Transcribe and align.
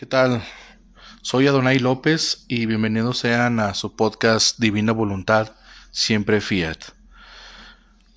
¿Qué 0.00 0.06
tal? 0.06 0.42
Soy 1.20 1.46
Adonai 1.46 1.78
López 1.78 2.46
y 2.48 2.64
bienvenidos 2.64 3.18
sean 3.18 3.60
a 3.60 3.74
su 3.74 3.96
podcast 3.96 4.58
Divina 4.58 4.92
Voluntad, 4.92 5.52
siempre 5.90 6.40
Fiat. 6.40 6.78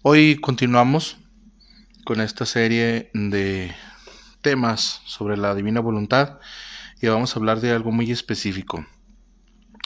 Hoy 0.01 0.38
continuamos 0.38 1.17
con 2.05 2.21
esta 2.21 2.46
serie 2.46 3.11
de 3.13 3.75
temas 4.39 5.01
sobre 5.05 5.35
la 5.35 5.54
Divina 5.55 5.81
Voluntad 5.81 6.39
y 7.01 7.07
vamos 7.07 7.36
a 7.36 7.39
hablar 7.39 7.59
de 7.59 7.71
algo 7.71 7.91
muy 7.91 8.09
específico. 8.11 8.86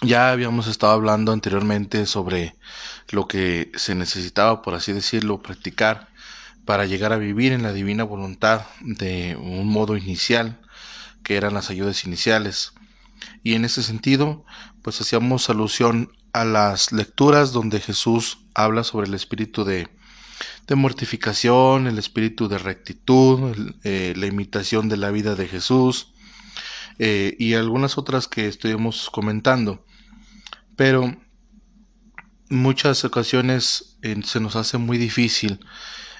Ya 0.03 0.29
habíamos 0.29 0.67
estado 0.67 0.93
hablando 0.93 1.31
anteriormente 1.31 2.05
sobre 2.05 2.55
lo 3.09 3.27
que 3.27 3.71
se 3.73 3.95
necesitaba, 3.95 4.61
por 4.61 4.75
así 4.75 4.93
decirlo, 4.93 5.41
practicar 5.41 6.09
para 6.63 6.85
llegar 6.85 7.11
a 7.11 7.17
vivir 7.17 7.53
en 7.53 7.63
la 7.63 7.73
divina 7.73 8.03
voluntad 8.03 8.67
de 8.81 9.35
un 9.35 9.67
modo 9.67 9.97
inicial 9.97 10.59
que 11.23 11.35
eran 11.35 11.53
las 11.53 11.69
ayudas 11.69 12.05
iniciales. 12.05 12.73
Y 13.43 13.53
en 13.53 13.65
ese 13.65 13.83
sentido, 13.83 14.45
pues 14.81 15.01
hacíamos 15.01 15.49
alusión 15.49 16.11
a 16.33 16.45
las 16.45 16.91
lecturas 16.91 17.51
donde 17.51 17.79
Jesús 17.79 18.39
habla 18.53 18.83
sobre 18.83 19.07
el 19.07 19.13
espíritu 19.13 19.63
de, 19.63 19.87
de 20.67 20.75
mortificación, 20.75 21.87
el 21.87 21.97
espíritu 21.97 22.47
de 22.47 22.57
rectitud, 22.57 23.73
eh, 23.83 24.13
la 24.15 24.27
imitación 24.27 24.89
de 24.89 24.97
la 24.97 25.11
vida 25.11 25.35
de 25.35 25.47
Jesús 25.47 26.13
eh, 26.99 27.35
y 27.39 27.53
algunas 27.53 27.97
otras 27.97 28.27
que 28.27 28.47
estuvimos 28.47 29.09
comentando. 29.09 29.85
Pero 30.75 31.15
muchas 32.49 33.03
ocasiones 33.03 33.97
eh, 34.01 34.15
se 34.23 34.39
nos 34.39 34.55
hace 34.55 34.77
muy 34.77 34.97
difícil 34.97 35.59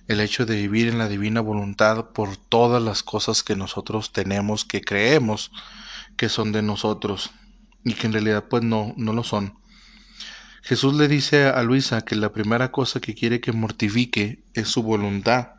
el 0.08 0.20
hecho 0.22 0.46
de 0.46 0.56
vivir 0.56 0.88
en 0.88 0.98
la 0.98 1.10
divina 1.10 1.42
voluntad 1.42 2.12
por 2.12 2.38
todas 2.38 2.82
las 2.82 3.04
cosas 3.04 3.44
que 3.44 3.56
nosotros 3.56 4.14
tenemos, 4.14 4.66
que 4.66 4.82
creemos 4.82 5.52
que 6.16 6.30
son 6.30 6.52
de 6.52 6.62
nosotros 6.62 7.32
y 7.84 7.94
que 7.94 8.08
en 8.08 8.14
realidad 8.14 8.46
pues 8.50 8.64
no, 8.64 8.94
no 8.98 9.14
lo 9.14 9.24
son. 9.24 9.54
Jesús 10.64 10.96
le 10.96 11.08
dice 11.08 11.46
a 11.46 11.62
Luisa 11.64 12.02
que 12.02 12.16
la 12.16 12.34
primera 12.34 12.72
cosa 12.72 13.00
que 13.00 13.16
quiere 13.16 13.40
que 13.40 13.52
mortifique 13.52 14.44
es 14.54 14.68
su 14.68 14.84
voluntad 14.84 15.52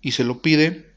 y 0.00 0.12
se 0.12 0.24
lo 0.24 0.42
pide 0.42 0.94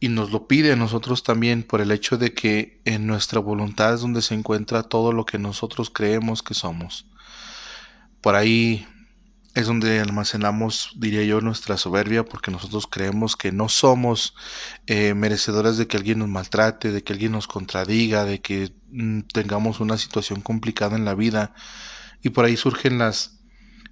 y 0.00 0.08
nos 0.08 0.32
lo 0.32 0.48
pide 0.48 0.72
a 0.72 0.76
nosotros 0.76 1.22
también 1.22 1.62
por 1.62 1.80
el 1.80 1.90
hecho 1.90 2.16
de 2.16 2.32
que 2.32 2.80
en 2.86 3.06
nuestra 3.06 3.38
voluntad 3.38 3.94
es 3.94 4.00
donde 4.00 4.22
se 4.22 4.34
encuentra 4.34 4.82
todo 4.82 5.12
lo 5.12 5.26
que 5.26 5.38
nosotros 5.38 5.90
creemos 5.90 6.42
que 6.42 6.54
somos. 6.54 7.06
Por 8.22 8.34
ahí 8.34 8.86
es 9.54 9.66
donde 9.66 10.00
almacenamos, 10.00 10.92
diría 10.96 11.24
yo, 11.24 11.40
nuestra 11.40 11.76
soberbia, 11.76 12.24
porque 12.24 12.50
nosotros 12.50 12.86
creemos 12.86 13.36
que 13.36 13.52
no 13.52 13.68
somos 13.68 14.34
eh, 14.86 15.14
merecedores 15.14 15.76
de 15.76 15.86
que 15.88 15.96
alguien 15.96 16.20
nos 16.20 16.28
maltrate, 16.28 16.92
de 16.92 17.02
que 17.02 17.12
alguien 17.12 17.32
nos 17.32 17.48
contradiga, 17.48 18.24
de 18.24 18.40
que 18.40 18.72
mm, 18.90 19.22
tengamos 19.32 19.80
una 19.80 19.98
situación 19.98 20.40
complicada 20.40 20.96
en 20.96 21.04
la 21.04 21.14
vida. 21.14 21.54
Y 22.22 22.30
por 22.30 22.44
ahí 22.44 22.56
surgen 22.56 22.98
las 22.98 23.40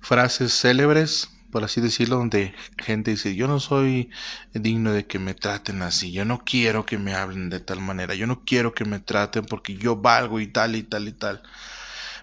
frases 0.01 0.53
célebres, 0.53 1.31
por 1.51 1.65
así 1.65 1.81
decirlo, 1.81 2.17
donde 2.17 2.55
gente 2.79 3.13
dice, 3.13 3.35
yo 3.35 3.49
no 3.49 3.59
soy 3.59 4.11
digno 4.53 4.93
de 4.93 5.07
que 5.07 5.19
me 5.19 5.35
traten 5.35 5.83
así, 5.83 6.13
yo 6.13 6.25
no 6.25 6.45
quiero 6.45 6.87
que 6.87 6.99
me 6.99 7.15
hablen 7.15 7.51
de 7.51 7.61
tal 7.61 7.81
manera, 7.81 8.15
yo 8.15 8.27
no 8.27 8.45
quiero 8.45 8.75
que 8.75 8.85
me 8.85 9.01
traten 9.01 9.45
porque 9.45 9.77
yo 9.77 9.97
valgo 9.97 10.41
y 10.41 10.47
tal 10.47 10.77
y 10.77 10.83
tal 10.83 11.09
y 11.09 11.13
tal. 11.13 11.43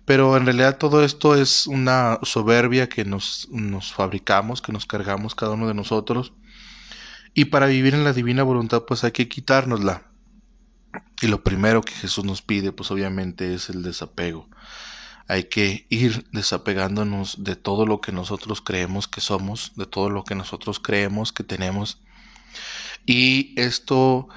Pero 0.05 0.37
en 0.37 0.45
realidad 0.45 0.77
todo 0.77 1.03
esto 1.03 1.35
es 1.35 1.65
una 1.65 2.19
soberbia 2.21 2.87
que 2.87 3.05
nos, 3.05 3.47
nos 3.51 3.91
fabricamos, 3.91 4.61
que 4.61 4.71
nos 4.71 4.85
cargamos 4.85 5.33
cada 5.33 5.53
uno 5.53 5.67
de 5.67 5.73
nosotros. 5.73 6.33
Y 7.33 7.45
para 7.45 7.65
vivir 7.65 7.95
en 7.95 8.03
la 8.03 8.13
divina 8.13 8.43
voluntad 8.43 8.83
pues 8.87 9.03
hay 9.03 9.11
que 9.11 9.27
quitárnosla. 9.27 10.03
Y 11.21 11.27
lo 11.27 11.43
primero 11.43 11.81
que 11.81 11.93
Jesús 11.93 12.23
nos 12.23 12.41
pide 12.41 12.71
pues 12.71 12.91
obviamente 12.91 13.53
es 13.55 13.69
el 13.69 13.81
desapego. 13.81 14.47
Hay 15.27 15.45
que 15.45 15.87
ir 15.89 16.27
desapegándonos 16.31 17.43
de 17.43 17.55
todo 17.55 17.87
lo 17.87 17.99
que 17.99 18.11
nosotros 18.11 18.61
creemos 18.61 19.07
que 19.07 19.21
somos, 19.21 19.71
de 19.75 19.87
todo 19.87 20.11
lo 20.11 20.23
que 20.23 20.35
nosotros 20.35 20.79
creemos 20.79 21.33
que 21.33 21.43
tenemos. 21.43 21.99
Y 23.07 23.59
esto 23.59 24.29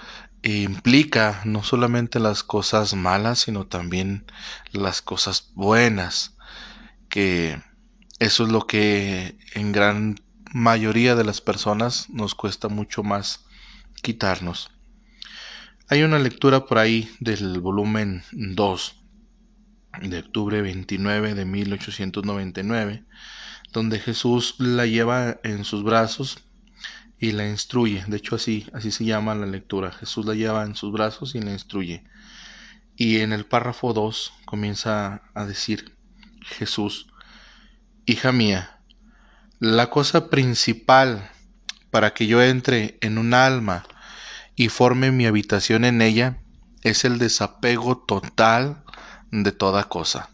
implica 0.43 1.41
no 1.45 1.63
solamente 1.63 2.21
las 2.21 2.43
cosas 2.43 2.95
malas, 2.95 3.41
sino 3.41 3.67
también 3.67 4.25
las 4.73 5.03
cosas 5.03 5.51
buenas, 5.55 6.37
que 7.09 7.61
eso 8.19 8.45
es 8.45 8.51
lo 8.51 8.67
que 8.67 9.39
en 9.55 9.73
gran 9.73 10.17
mayoría 10.53 11.15
de 11.15 11.25
las 11.25 11.41
personas 11.41 12.09
nos 12.11 12.35
cuesta 12.35 12.69
mucho 12.69 13.03
más 13.03 13.45
quitarnos. 14.03 14.71
Hay 15.89 16.03
una 16.03 16.19
lectura 16.19 16.67
por 16.67 16.79
ahí 16.79 17.11
del 17.21 17.61
volumen 17.61 18.23
2 18.33 18.97
de 20.03 20.19
octubre 20.19 20.63
29 20.63 21.35
de 21.35 21.45
1899, 21.45 23.05
donde 23.73 23.99
Jesús 23.99 24.55
la 24.59 24.87
lleva 24.87 25.39
en 25.43 25.65
sus 25.65 25.83
brazos 25.83 26.48
y 27.19 27.33
la 27.33 27.49
instruye. 27.49 28.05
De 28.07 28.17
hecho, 28.17 28.37
así, 28.37 28.67
así 28.73 28.91
se 28.91 29.05
llama 29.05 29.35
la 29.35 29.47
lectura. 29.47 29.93
Jesús 29.93 30.27
la 30.27 30.35
lleva 30.35 30.65
en 30.65 30.75
sus 30.75 30.93
brazos 30.93 31.35
y 31.35 31.41
la 31.41 31.53
instruye. 31.53 32.05
Y 32.97 33.21
en 33.21 33.33
el 33.33 33.47
párrafo 33.47 33.93
2 33.93 34.33
comienza 34.45 35.23
a 35.35 35.45
decir 35.47 35.97
Jesús, 36.43 37.09
hija 38.07 38.33
mía, 38.33 38.81
la 39.61 39.91
cosa 39.91 40.31
principal 40.31 41.31
para 41.91 42.15
que 42.15 42.27
yo 42.27 42.43
entre 42.43 42.99
en 43.01 43.19
un 43.19 43.35
alma 43.35 43.85
y 44.57 44.69
forme 44.69 45.11
mi 45.11 45.27
habitación 45.27 45.85
en 45.85 46.03
ella 46.03 46.39
es 46.83 47.05
el 47.05 47.19
desapego 47.19 47.99
total 47.99 48.85
de 49.31 49.53
toda 49.53 49.85
cosa. 49.85 50.31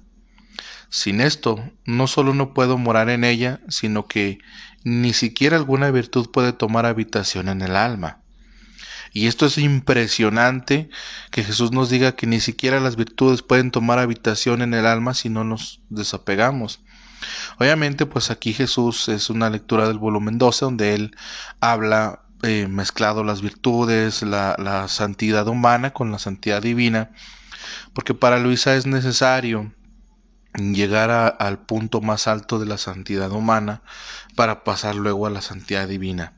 Sin 0.88 1.20
esto, 1.20 1.70
no 1.84 2.06
solo 2.06 2.34
no 2.34 2.54
puedo 2.54 2.78
morar 2.78 3.10
en 3.10 3.24
ella, 3.24 3.60
sino 3.68 4.06
que 4.06 4.38
ni 4.84 5.12
siquiera 5.14 5.56
alguna 5.56 5.90
virtud 5.90 6.30
puede 6.30 6.52
tomar 6.52 6.86
habitación 6.86 7.48
en 7.48 7.62
el 7.62 7.74
alma. 7.74 8.20
Y 9.12 9.28
esto 9.28 9.46
es 9.46 9.58
impresionante 9.58 10.90
que 11.30 11.44
Jesús 11.44 11.72
nos 11.72 11.88
diga 11.88 12.16
que 12.16 12.26
ni 12.26 12.40
siquiera 12.40 12.80
las 12.80 12.96
virtudes 12.96 13.42
pueden 13.42 13.70
tomar 13.70 13.98
habitación 13.98 14.60
en 14.60 14.74
el 14.74 14.86
alma 14.86 15.14
si 15.14 15.28
no 15.28 15.44
nos 15.44 15.80
desapegamos. 15.88 16.80
Obviamente, 17.58 18.06
pues 18.06 18.30
aquí 18.30 18.52
Jesús 18.52 19.08
es 19.08 19.30
una 19.30 19.50
lectura 19.50 19.86
del 19.88 19.98
volumen 19.98 20.36
12 20.36 20.64
donde 20.64 20.94
él 20.94 21.16
habla 21.60 22.22
eh, 22.42 22.66
mezclado 22.68 23.24
las 23.24 23.40
virtudes, 23.40 24.22
la, 24.22 24.56
la 24.58 24.88
santidad 24.88 25.46
humana 25.46 25.92
con 25.92 26.10
la 26.10 26.18
santidad 26.18 26.60
divina, 26.60 27.10
porque 27.94 28.14
para 28.14 28.38
Luisa 28.38 28.74
es 28.74 28.84
necesario 28.84 29.72
llegar 30.54 31.36
al 31.38 31.58
punto 31.58 32.00
más 32.00 32.26
alto 32.28 32.58
de 32.58 32.66
la 32.66 32.78
santidad 32.78 33.30
humana 33.32 33.82
para 34.36 34.64
pasar 34.64 34.94
luego 34.94 35.26
a 35.26 35.30
la 35.30 35.42
santidad 35.42 35.88
divina 35.88 36.34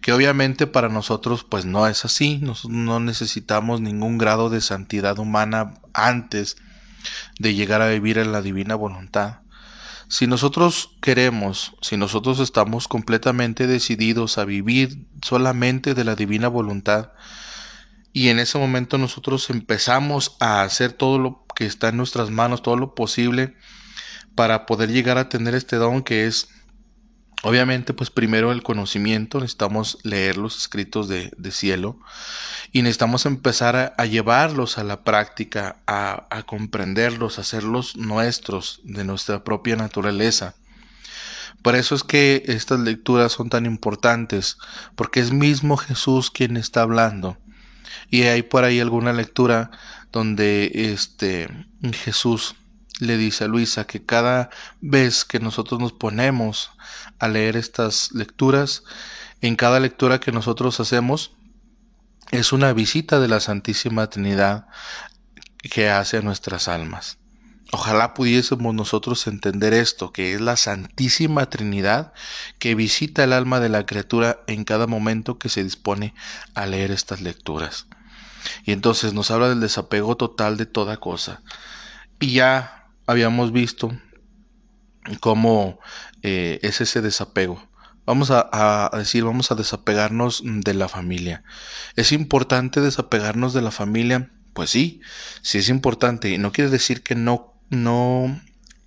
que 0.00 0.12
obviamente 0.12 0.66
para 0.66 0.88
nosotros 0.88 1.44
pues 1.44 1.64
no 1.64 1.86
es 1.86 2.04
así, 2.04 2.38
nosotros 2.38 2.78
no 2.78 3.00
necesitamos 3.00 3.80
ningún 3.80 4.18
grado 4.18 4.50
de 4.50 4.60
santidad 4.60 5.18
humana 5.18 5.74
antes 5.92 6.56
de 7.38 7.54
llegar 7.54 7.82
a 7.82 7.88
vivir 7.88 8.18
en 8.18 8.32
la 8.32 8.42
divina 8.42 8.74
voluntad. 8.74 9.40
Si 10.08 10.26
nosotros 10.26 10.96
queremos, 11.02 11.74
si 11.82 11.96
nosotros 11.96 12.38
estamos 12.40 12.88
completamente 12.88 13.66
decididos 13.66 14.38
a 14.38 14.44
vivir 14.44 15.06
solamente 15.22 15.94
de 15.94 16.04
la 16.04 16.14
divina 16.14 16.48
voluntad, 16.48 17.10
y 18.18 18.30
en 18.30 18.40
ese 18.40 18.58
momento 18.58 18.98
nosotros 18.98 19.48
empezamos 19.48 20.36
a 20.40 20.62
hacer 20.62 20.92
todo 20.92 21.20
lo 21.20 21.44
que 21.54 21.66
está 21.66 21.90
en 21.90 21.98
nuestras 21.98 22.30
manos, 22.30 22.62
todo 22.62 22.74
lo 22.74 22.96
posible 22.96 23.54
para 24.34 24.66
poder 24.66 24.90
llegar 24.90 25.18
a 25.18 25.28
tener 25.28 25.54
este 25.54 25.76
don 25.76 26.02
que 26.02 26.26
es 26.26 26.48
Obviamente, 27.44 27.94
pues 27.94 28.10
primero 28.10 28.50
el 28.50 28.64
conocimiento, 28.64 29.38
necesitamos 29.38 29.98
leer 30.02 30.36
los 30.36 30.58
escritos 30.58 31.06
de, 31.06 31.30
cielo 31.52 32.00
y 32.72 32.82
necesitamos 32.82 33.26
empezar 33.26 33.94
a, 33.96 34.06
llevarlos 34.06 34.76
a 34.76 34.82
la 34.82 35.04
práctica, 35.04 35.76
a, 35.86 36.26
a, 36.30 36.42
comprenderlos, 36.42 37.38
a 37.38 37.42
hacerlos 37.42 37.96
nuestros, 37.96 38.80
de 38.82 39.04
nuestra 39.04 39.44
propia 39.44 39.76
naturaleza. 39.76 40.56
Por 41.62 41.76
eso 41.76 41.94
es 41.94 42.02
que 42.02 42.42
estas 42.48 42.80
lecturas 42.80 43.30
son 43.30 43.50
tan 43.50 43.66
importantes, 43.66 44.58
porque 44.96 45.20
es 45.20 45.30
mismo 45.30 45.76
Jesús 45.76 46.32
quien 46.32 46.56
está 46.56 46.82
hablando. 46.82 47.38
Y 48.10 48.22
hay 48.22 48.42
por 48.42 48.64
ahí 48.64 48.80
alguna 48.80 49.12
lectura 49.12 49.70
donde 50.12 50.70
este 50.74 51.48
Jesús 51.92 52.54
le 53.00 53.16
dice 53.16 53.44
a 53.44 53.48
Luisa 53.48 53.86
que 53.86 54.04
cada 54.04 54.50
vez 54.80 55.24
que 55.24 55.38
nosotros 55.38 55.80
nos 55.80 55.92
ponemos 55.92 56.70
a 57.18 57.28
leer 57.28 57.56
estas 57.56 58.12
lecturas, 58.12 58.82
en 59.40 59.56
cada 59.56 59.78
lectura 59.80 60.18
que 60.18 60.32
nosotros 60.32 60.80
hacemos, 60.80 61.32
es 62.30 62.52
una 62.52 62.72
visita 62.72 63.20
de 63.20 63.28
la 63.28 63.40
Santísima 63.40 64.08
Trinidad 64.08 64.66
que 65.62 65.88
hace 65.88 66.18
a 66.18 66.22
nuestras 66.22 66.68
almas. 66.68 67.18
Ojalá 67.70 68.14
pudiésemos 68.14 68.74
nosotros 68.74 69.26
entender 69.26 69.74
esto, 69.74 70.10
que 70.10 70.32
es 70.32 70.40
la 70.40 70.56
Santísima 70.56 71.50
Trinidad 71.50 72.14
que 72.58 72.74
visita 72.74 73.24
el 73.24 73.34
alma 73.34 73.60
de 73.60 73.68
la 73.68 73.84
criatura 73.84 74.40
en 74.46 74.64
cada 74.64 74.86
momento 74.86 75.38
que 75.38 75.50
se 75.50 75.62
dispone 75.62 76.14
a 76.54 76.66
leer 76.66 76.90
estas 76.90 77.20
lecturas. 77.20 77.86
Y 78.64 78.72
entonces 78.72 79.12
nos 79.12 79.30
habla 79.30 79.50
del 79.50 79.60
desapego 79.60 80.16
total 80.16 80.56
de 80.56 80.64
toda 80.64 80.96
cosa. 80.96 81.42
Y 82.20 82.32
ya 82.32 82.88
habíamos 83.06 83.52
visto 83.52 83.92
cómo 85.20 85.78
eh, 86.22 86.58
es 86.62 86.80
ese 86.80 87.02
desapego. 87.02 87.68
Vamos 88.06 88.30
a, 88.30 88.90
decir, 88.96 89.24
vamos 89.24 89.50
a 89.50 89.54
desapegarnos 89.54 90.42
de 90.42 90.72
la 90.72 90.88
familia. 90.88 91.44
¿Es 91.94 92.12
importante 92.12 92.80
desapegarnos 92.80 93.52
de 93.52 93.60
la 93.60 93.70
familia? 93.70 94.30
Pues 94.54 94.70
sí, 94.70 95.02
sí 95.42 95.58
es 95.58 95.68
importante. 95.68 96.30
Y 96.30 96.38
no 96.38 96.50
quiere 96.50 96.70
decir 96.70 97.02
que 97.02 97.14
no, 97.14 97.57
no 97.70 98.40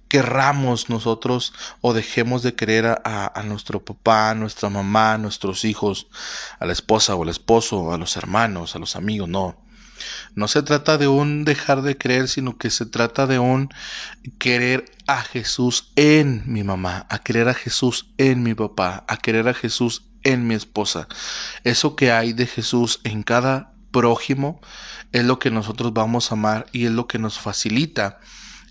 querramos 0.08 0.90
nosotros 0.90 1.54
o 1.80 1.94
dejemos 1.94 2.44
de 2.44 2.54
querer 2.54 2.86
a, 2.86 3.32
a, 3.34 3.44
nuestro 3.44 3.86
papá, 3.86 4.32
a 4.32 4.36
nuestra 4.36 4.70
mamá, 4.70 5.14
a 5.14 5.18
nuestros 5.18 5.64
hijos, 5.64 6.08
a 6.60 6.66
la 6.66 6.74
esposa 6.74 7.16
o 7.16 7.24
el 7.24 7.30
esposo, 7.30 7.94
a 7.94 7.98
los 7.98 8.18
hermanos, 8.18 8.76
a 8.76 8.80
los 8.80 8.98
amigos, 8.98 9.30
no. 9.30 9.56
No 10.36 10.48
se 10.48 10.64
trata 10.64 10.98
de 10.98 11.08
un 11.08 11.46
dejar 11.46 11.82
de 11.82 11.98
creer, 11.98 12.28
sino 12.28 12.58
que 12.58 12.70
se 12.70 12.86
trata 12.86 13.28
de 13.28 13.40
un 13.40 13.70
querer 14.38 14.84
a 15.08 15.22
Jesús 15.22 15.92
en 15.96 16.44
mi 16.46 16.64
mamá, 16.64 17.06
a 17.10 17.20
querer 17.20 17.48
a 17.48 17.54
Jesús 17.54 18.08
en 18.18 18.44
mi 18.44 18.54
papá, 18.54 19.06
a 19.08 19.18
querer 19.18 19.48
a 19.48 19.54
Jesús 19.54 20.04
en 20.24 20.48
mi 20.48 20.56
esposa. 20.56 21.08
Eso 21.64 21.96
que 21.96 22.12
hay 22.12 22.34
de 22.34 22.48
Jesús 22.48 23.00
en 23.04 23.24
cada 23.24 23.74
prójimo 23.92 24.62
es 25.12 25.24
lo 25.24 25.40
que 25.40 25.52
nosotros 25.52 25.94
vamos 25.94 26.32
a 26.32 26.36
amar 26.36 26.66
y 26.72 26.86
es 26.86 26.92
lo 26.92 27.08
que 27.08 27.20
nos 27.20 27.40
facilita 27.40 28.20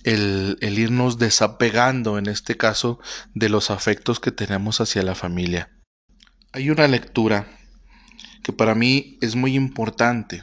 el, 0.04 0.56
irnos 0.60 1.18
desapegando, 1.18 2.18
en 2.18 2.26
este 2.26 2.56
caso, 2.56 3.00
de 3.34 3.48
los 3.48 3.70
afectos 3.70 4.20
que 4.20 4.32
tenemos 4.32 4.80
hacia 4.80 5.02
la 5.02 5.14
familia. 5.14 5.70
Hay 6.52 6.70
una 6.70 6.88
lectura 6.88 7.46
que 8.42 8.52
para 8.52 8.74
mí 8.74 9.18
es 9.20 9.36
muy 9.36 9.54
importante 9.54 10.42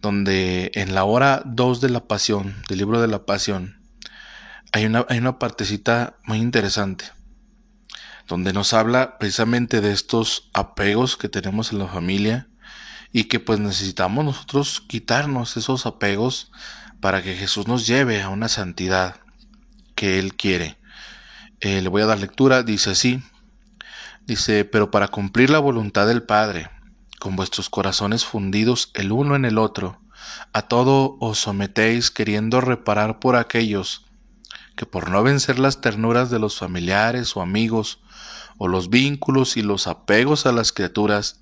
donde 0.00 0.70
en 0.74 0.94
la 0.94 1.04
hora 1.04 1.42
2 1.44 1.80
de 1.80 1.90
la 1.90 2.06
pasión, 2.06 2.62
del 2.68 2.78
libro 2.78 3.00
de 3.02 3.08
la 3.08 3.26
pasión, 3.26 3.82
hay 4.72 4.86
una, 4.86 5.04
hay 5.08 5.18
una 5.18 5.38
partecita 5.38 6.16
muy 6.24 6.38
interesante, 6.38 7.04
donde 8.26 8.52
nos 8.52 8.72
habla 8.72 9.18
precisamente 9.18 9.80
de 9.80 9.92
estos 9.92 10.48
apegos 10.54 11.16
que 11.16 11.28
tenemos 11.28 11.72
en 11.72 11.80
la 11.80 11.88
familia 11.88 12.48
y 13.12 13.24
que 13.24 13.40
pues 13.40 13.58
necesitamos 13.58 14.24
nosotros 14.24 14.80
quitarnos 14.80 15.56
esos 15.56 15.84
apegos 15.84 16.52
para 17.00 17.22
que 17.22 17.34
Jesús 17.34 17.66
nos 17.66 17.86
lleve 17.86 18.22
a 18.22 18.28
una 18.28 18.48
santidad 18.48 19.16
que 19.94 20.18
Él 20.18 20.34
quiere. 20.34 20.78
Eh, 21.60 21.82
le 21.82 21.88
voy 21.88 22.02
a 22.02 22.06
dar 22.06 22.20
lectura, 22.20 22.62
dice 22.62 22.90
así, 22.90 23.22
dice, 24.26 24.64
pero 24.64 24.90
para 24.90 25.08
cumplir 25.08 25.50
la 25.50 25.58
voluntad 25.58 26.06
del 26.06 26.22
Padre, 26.22 26.70
con 27.18 27.36
vuestros 27.36 27.68
corazones 27.68 28.24
fundidos 28.24 28.90
el 28.94 29.12
uno 29.12 29.36
en 29.36 29.44
el 29.44 29.58
otro, 29.58 30.00
a 30.52 30.62
todo 30.62 31.16
os 31.20 31.38
sometéis 31.38 32.10
queriendo 32.10 32.60
reparar 32.60 33.18
por 33.18 33.36
aquellos 33.36 34.06
que 34.76 34.86
por 34.86 35.10
no 35.10 35.22
vencer 35.22 35.58
las 35.58 35.80
ternuras 35.80 36.30
de 36.30 36.38
los 36.38 36.58
familiares 36.58 37.36
o 37.36 37.42
amigos, 37.42 38.00
o 38.56 38.68
los 38.68 38.88
vínculos 38.88 39.56
y 39.56 39.62
los 39.62 39.86
apegos 39.86 40.46
a 40.46 40.52
las 40.52 40.72
criaturas, 40.72 41.40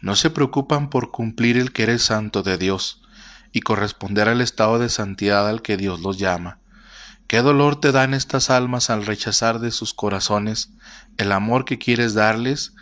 no 0.00 0.16
se 0.16 0.30
preocupan 0.30 0.90
por 0.90 1.10
cumplir 1.10 1.56
el 1.56 1.72
querer 1.72 1.98
santo 1.98 2.42
de 2.42 2.58
Dios 2.58 3.03
y 3.54 3.62
corresponder 3.62 4.28
al 4.28 4.42
estado 4.42 4.78
de 4.78 4.90
santidad 4.90 5.48
al 5.48 5.62
que 5.62 5.78
Dios 5.78 6.00
los 6.00 6.18
llama. 6.18 6.58
¿Qué 7.26 7.38
dolor 7.38 7.80
te 7.80 7.90
dan 7.90 8.12
estas 8.12 8.50
almas 8.50 8.90
al 8.90 9.06
rechazar 9.06 9.60
de 9.60 9.70
sus 9.70 9.94
corazones 9.94 10.68
el 11.16 11.32
amor 11.32 11.64
que 11.64 11.78
quieres 11.78 12.12
darles 12.12 12.74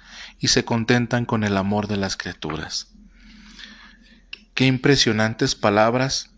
y 0.42 0.48
se 0.48 0.64
contentan 0.64 1.24
con 1.24 1.44
el 1.44 1.56
amor 1.56 1.86
de 1.86 1.96
las 1.96 2.16
criaturas. 2.16 2.88
Qué 4.54 4.66
impresionantes 4.66 5.54
palabras 5.54 6.30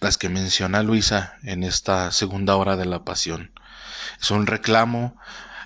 las 0.00 0.18
que 0.18 0.28
menciona 0.28 0.82
Luisa 0.82 1.34
en 1.42 1.64
esta 1.64 2.12
segunda 2.12 2.54
hora 2.56 2.76
de 2.76 2.84
la 2.84 3.04
pasión. 3.04 3.50
Es 4.20 4.30
un 4.30 4.46
reclamo 4.46 5.16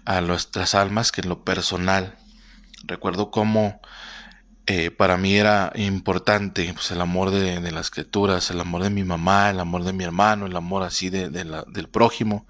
a 0.04 0.20
nuestras 0.20 0.76
almas 0.76 1.10
que 1.10 1.22
en 1.22 1.28
lo 1.28 1.44
personal 1.44 2.16
recuerdo 2.84 3.32
cómo 3.32 3.80
eh, 4.66 4.92
para 4.92 5.16
mí 5.16 5.34
era 5.34 5.72
importante 5.74 6.72
pues, 6.72 6.92
el 6.92 7.00
amor 7.00 7.32
de, 7.32 7.72
las 7.72 7.90
criaturas, 7.90 8.48
el 8.50 8.60
amor 8.60 8.84
de 8.84 8.90
mi 8.90 9.02
mamá, 9.02 9.50
el 9.50 9.58
amor 9.58 9.82
de 9.82 9.92
mi 9.92 10.04
hermano, 10.04 10.46
el 10.46 10.54
amor 10.54 10.84
así 10.84 11.10
de, 11.10 11.30
del 11.30 11.88
prójimo. 11.88 12.46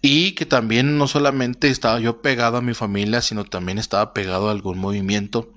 Y 0.00 0.32
que 0.32 0.46
también 0.46 0.96
no 0.96 1.06
solamente 1.06 1.68
estaba 1.68 2.00
yo 2.00 2.22
pegado 2.22 2.56
a 2.56 2.62
mi 2.62 2.72
familia, 2.72 3.20
sino 3.20 3.44
también 3.44 3.78
estaba 3.78 4.14
pegado 4.14 4.48
a 4.48 4.52
algún 4.52 4.78
movimiento, 4.78 5.52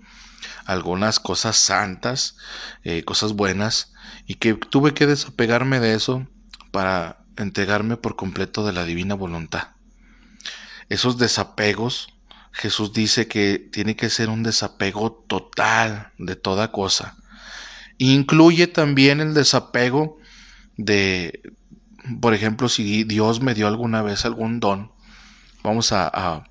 algunas 0.66 1.22
cosas 1.22 1.56
santas, 1.56 2.36
eh, 2.84 3.04
cosas 3.04 3.32
buenas, 3.32 3.94
y 4.26 4.36
que 4.36 4.56
tuve 4.56 4.94
que 4.94 5.08
desapegarme 5.08 5.80
de 5.80 5.94
eso 5.94 6.28
para 6.72 7.20
entregarme 7.38 7.96
por 7.96 8.18
completo 8.18 8.66
de 8.66 8.74
la 8.74 8.84
divina 8.84 9.16
voluntad. 9.16 9.70
Esos 10.90 11.18
desapegos 11.18 12.10
Jesús 12.58 12.92
dice 12.92 13.28
que 13.28 13.60
tiene 13.60 13.96
que 13.96 14.10
ser 14.10 14.30
un 14.30 14.42
desapego 14.42 15.12
total 15.28 16.12
de 16.18 16.36
toda 16.36 16.72
cosa. 16.72 17.16
Incluye 18.00 18.66
también 18.66 19.20
el 19.20 19.36
desapego 19.36 20.18
de, 20.76 21.42
por 22.20 22.34
ejemplo, 22.34 22.68
si 22.68 23.04
Dios 23.04 23.42
me 23.42 23.54
dio 23.54 23.68
alguna 23.68 24.02
vez 24.02 24.26
algún 24.26 24.60
don, 24.60 24.92
vamos 25.64 25.92
a, 25.92 26.44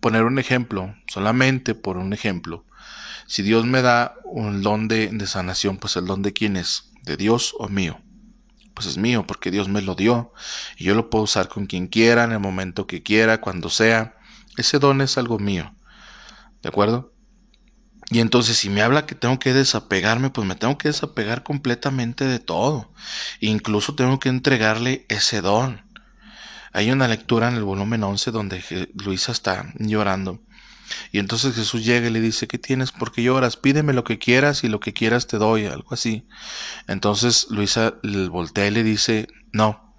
poner 0.00 0.24
un 0.24 0.38
ejemplo, 0.38 0.94
solamente 1.06 1.74
por 1.74 1.96
un 1.96 2.12
ejemplo. 2.12 2.66
Si 3.26 3.42
Dios 3.42 3.64
me 3.64 3.80
da 3.80 4.16
un 4.24 4.60
don 4.60 4.86
de, 4.86 5.08
de 5.08 5.26
sanación, 5.26 5.78
pues 5.78 5.96
el 5.96 6.04
don 6.04 6.20
de 6.20 6.34
quién 6.34 6.58
es, 6.58 6.90
de 7.04 7.16
Dios 7.16 7.54
o 7.58 7.68
mío 7.68 8.00
pues 8.74 8.88
es 8.88 8.98
mío 8.98 9.24
porque 9.24 9.52
Dios 9.52 9.68
me 9.68 9.80
lo 9.80 9.94
dio 9.94 10.32
y 10.76 10.84
yo 10.84 10.96
lo 10.96 11.08
puedo 11.08 11.24
usar 11.24 11.48
con 11.48 11.66
quien 11.66 11.86
quiera, 11.86 12.24
en 12.24 12.32
el 12.32 12.40
momento 12.40 12.88
que 12.88 13.04
quiera, 13.04 13.40
cuando 13.40 13.70
sea. 13.70 14.13
Ese 14.56 14.78
don 14.78 15.00
es 15.00 15.18
algo 15.18 15.38
mío. 15.38 15.74
¿De 16.62 16.68
acuerdo? 16.68 17.12
Y 18.10 18.20
entonces 18.20 18.56
si 18.56 18.70
me 18.70 18.82
habla 18.82 19.06
que 19.06 19.14
tengo 19.14 19.38
que 19.38 19.52
desapegarme, 19.52 20.30
pues 20.30 20.46
me 20.46 20.54
tengo 20.54 20.78
que 20.78 20.88
desapegar 20.88 21.42
completamente 21.42 22.24
de 22.24 22.38
todo. 22.38 22.92
incluso 23.40 23.94
tengo 23.94 24.20
que 24.20 24.28
entregarle 24.28 25.06
ese 25.08 25.40
don. 25.40 25.82
Hay 26.72 26.90
una 26.90 27.08
lectura 27.08 27.48
en 27.48 27.54
el 27.54 27.64
volumen 27.64 28.02
11 28.02 28.30
donde 28.30 28.90
Luisa 28.94 29.32
está 29.32 29.72
llorando. 29.78 30.40
Y 31.12 31.18
entonces 31.18 31.54
Jesús 31.54 31.84
llega 31.84 32.08
y 32.08 32.10
le 32.10 32.20
dice, 32.20 32.46
¿qué 32.46 32.58
tienes? 32.58 32.92
¿Por 32.92 33.10
qué 33.10 33.22
lloras? 33.22 33.56
Pídeme 33.56 33.94
lo 33.94 34.04
que 34.04 34.18
quieras 34.18 34.64
y 34.64 34.68
lo 34.68 34.80
que 34.80 34.92
quieras 34.92 35.26
te 35.26 35.38
doy, 35.38 35.66
algo 35.66 35.88
así. 35.92 36.26
Entonces 36.86 37.46
Luisa 37.50 37.94
le 38.02 38.28
voltea 38.28 38.66
y 38.66 38.70
le 38.70 38.82
dice, 38.82 39.28
no, 39.52 39.96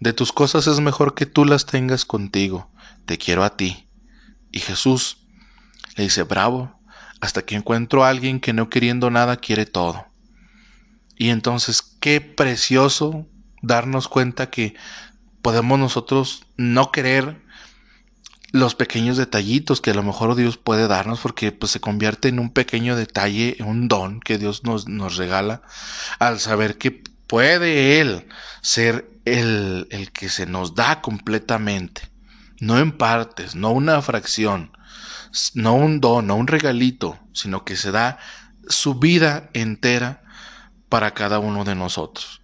de 0.00 0.12
tus 0.12 0.32
cosas 0.32 0.66
es 0.66 0.80
mejor 0.80 1.14
que 1.14 1.26
tú 1.26 1.44
las 1.44 1.66
tengas 1.66 2.04
contigo 2.04 2.72
te 3.04 3.18
quiero 3.18 3.44
a 3.44 3.56
ti. 3.56 3.88
Y 4.52 4.60
Jesús 4.60 5.18
le 5.96 6.04
dice, 6.04 6.22
bravo, 6.22 6.78
hasta 7.20 7.42
que 7.42 7.56
encuentro 7.56 8.04
a 8.04 8.10
alguien 8.10 8.38
que 8.38 8.52
no 8.52 8.68
queriendo 8.68 9.10
nada 9.10 9.36
quiere 9.36 9.66
todo. 9.66 10.06
Y 11.16 11.30
entonces, 11.30 11.82
qué 11.82 12.20
precioso 12.20 13.26
darnos 13.62 14.08
cuenta 14.08 14.50
que 14.50 14.74
podemos 15.40 15.78
nosotros 15.78 16.44
no 16.56 16.92
querer 16.92 17.40
los 18.52 18.74
pequeños 18.74 19.16
detallitos 19.16 19.80
que 19.80 19.92
a 19.92 19.94
lo 19.94 20.02
mejor 20.02 20.34
Dios 20.34 20.58
puede 20.58 20.86
darnos 20.86 21.20
porque 21.20 21.52
pues 21.52 21.72
se 21.72 21.80
convierte 21.80 22.28
en 22.28 22.38
un 22.38 22.50
pequeño 22.50 22.96
detalle, 22.96 23.56
un 23.60 23.88
don 23.88 24.20
que 24.20 24.36
Dios 24.36 24.64
nos, 24.64 24.88
nos 24.88 25.16
regala 25.16 25.62
al 26.18 26.38
saber 26.38 26.76
que 26.76 26.90
puede 27.26 28.00
Él 28.00 28.28
ser 28.60 29.08
el, 29.24 29.86
el 29.90 30.12
que 30.12 30.28
se 30.28 30.44
nos 30.44 30.74
da 30.74 31.00
completamente 31.00 32.11
no 32.62 32.78
en 32.78 32.92
partes, 32.92 33.56
no 33.56 33.72
una 33.72 34.00
fracción, 34.02 34.70
no 35.54 35.74
un 35.74 36.00
don, 36.00 36.28
no 36.28 36.36
un 36.36 36.46
regalito, 36.46 37.18
sino 37.32 37.64
que 37.64 37.74
se 37.74 37.90
da 37.90 38.20
su 38.68 39.00
vida 39.00 39.50
entera 39.52 40.22
para 40.88 41.12
cada 41.12 41.40
uno 41.40 41.64
de 41.64 41.74
nosotros. 41.74 42.40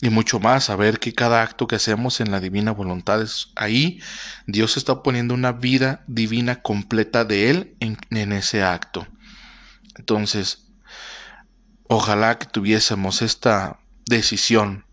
Y 0.00 0.10
mucho 0.10 0.40
más, 0.40 0.64
saber 0.64 0.98
que 0.98 1.12
cada 1.12 1.40
acto 1.40 1.68
que 1.68 1.76
hacemos 1.76 2.18
en 2.18 2.32
la 2.32 2.40
divina 2.40 2.72
voluntad 2.72 3.22
es 3.22 3.52
ahí, 3.54 4.00
Dios 4.48 4.76
está 4.76 5.04
poniendo 5.04 5.34
una 5.34 5.52
vida 5.52 6.02
divina 6.08 6.60
completa 6.60 7.24
de 7.24 7.50
Él 7.50 7.76
en, 7.78 7.96
en 8.10 8.32
ese 8.32 8.64
acto. 8.64 9.06
Entonces, 9.94 10.66
ojalá 11.84 12.40
que 12.40 12.46
tuviésemos 12.46 13.22
esta 13.22 13.78
decisión 14.04 14.84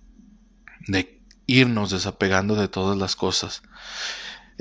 de 0.87 1.19
irnos 1.47 1.89
desapegando 1.89 2.53
de 2.53 2.67
todas 2.67 2.95
las 2.95 3.15
cosas 3.15 3.63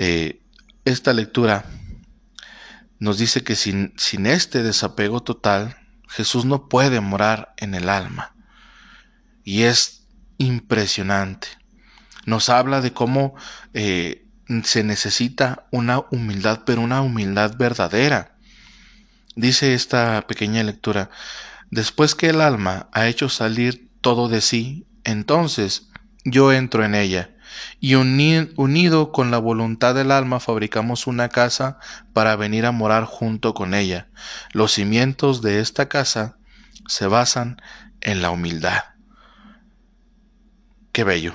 eh, 0.03 0.41
esta 0.87 1.13
lectura 1.13 1.67
nos 2.99 3.19
dice 3.19 3.45
que 3.45 3.55
sin, 3.55 3.93
este 4.25 4.63
desapego 4.63 5.23
total, 5.23 5.77
Jesús 6.09 6.47
no 6.47 6.69
puede 6.69 7.01
morar 7.01 7.53
en 7.59 7.75
el 7.75 7.91
alma. 7.91 8.35
Y 9.45 9.65
es 9.65 10.07
impresionante. 10.39 11.49
Nos 12.25 12.49
habla 12.49 12.81
de 12.81 12.95
cómo 12.95 13.35
eh, 13.75 14.27
se 14.65 14.85
necesita 14.85 15.67
una 15.71 16.01
humildad, 16.11 16.63
pero 16.65 16.81
una 16.81 17.03
humildad 17.03 17.57
verdadera. 17.59 18.37
Dice 19.37 19.75
esta 19.75 20.27
pequeña 20.27 20.63
lectura, 20.63 21.11
Después 21.71 22.15
que 22.15 22.31
el 22.31 22.41
alma 22.41 22.89
ha 22.93 23.07
hecho 23.07 23.29
salir 23.29 23.91
todo 24.01 24.29
de 24.29 24.41
sí, 24.41 24.87
entonces 25.05 25.91
yo 26.25 26.53
entro 26.53 26.85
en 26.87 26.95
ella, 26.95 27.31
y 27.81 27.95
unido 27.95 29.13
con 29.13 29.31
la 29.31 29.39
voluntad 29.39 29.95
del 29.95 30.11
alma 30.11 30.41
fabricamos 30.41 31.07
una 31.07 31.29
casa 31.29 31.79
para 32.13 32.37
venir 32.37 32.67
a 32.67 32.73
morar 32.73 33.05
junto 33.05 33.55
con 33.55 33.75
ella. 33.75 34.09
Los 34.53 34.73
cimientos 34.73 35.43
de 35.43 35.61
esta 35.61 35.89
casa 35.89 36.37
se 36.87 37.07
basan 37.07 37.61
en 38.01 38.23
la 38.23 38.31
humildad. 38.31 38.85
Qué 40.93 41.05
bello. 41.05 41.35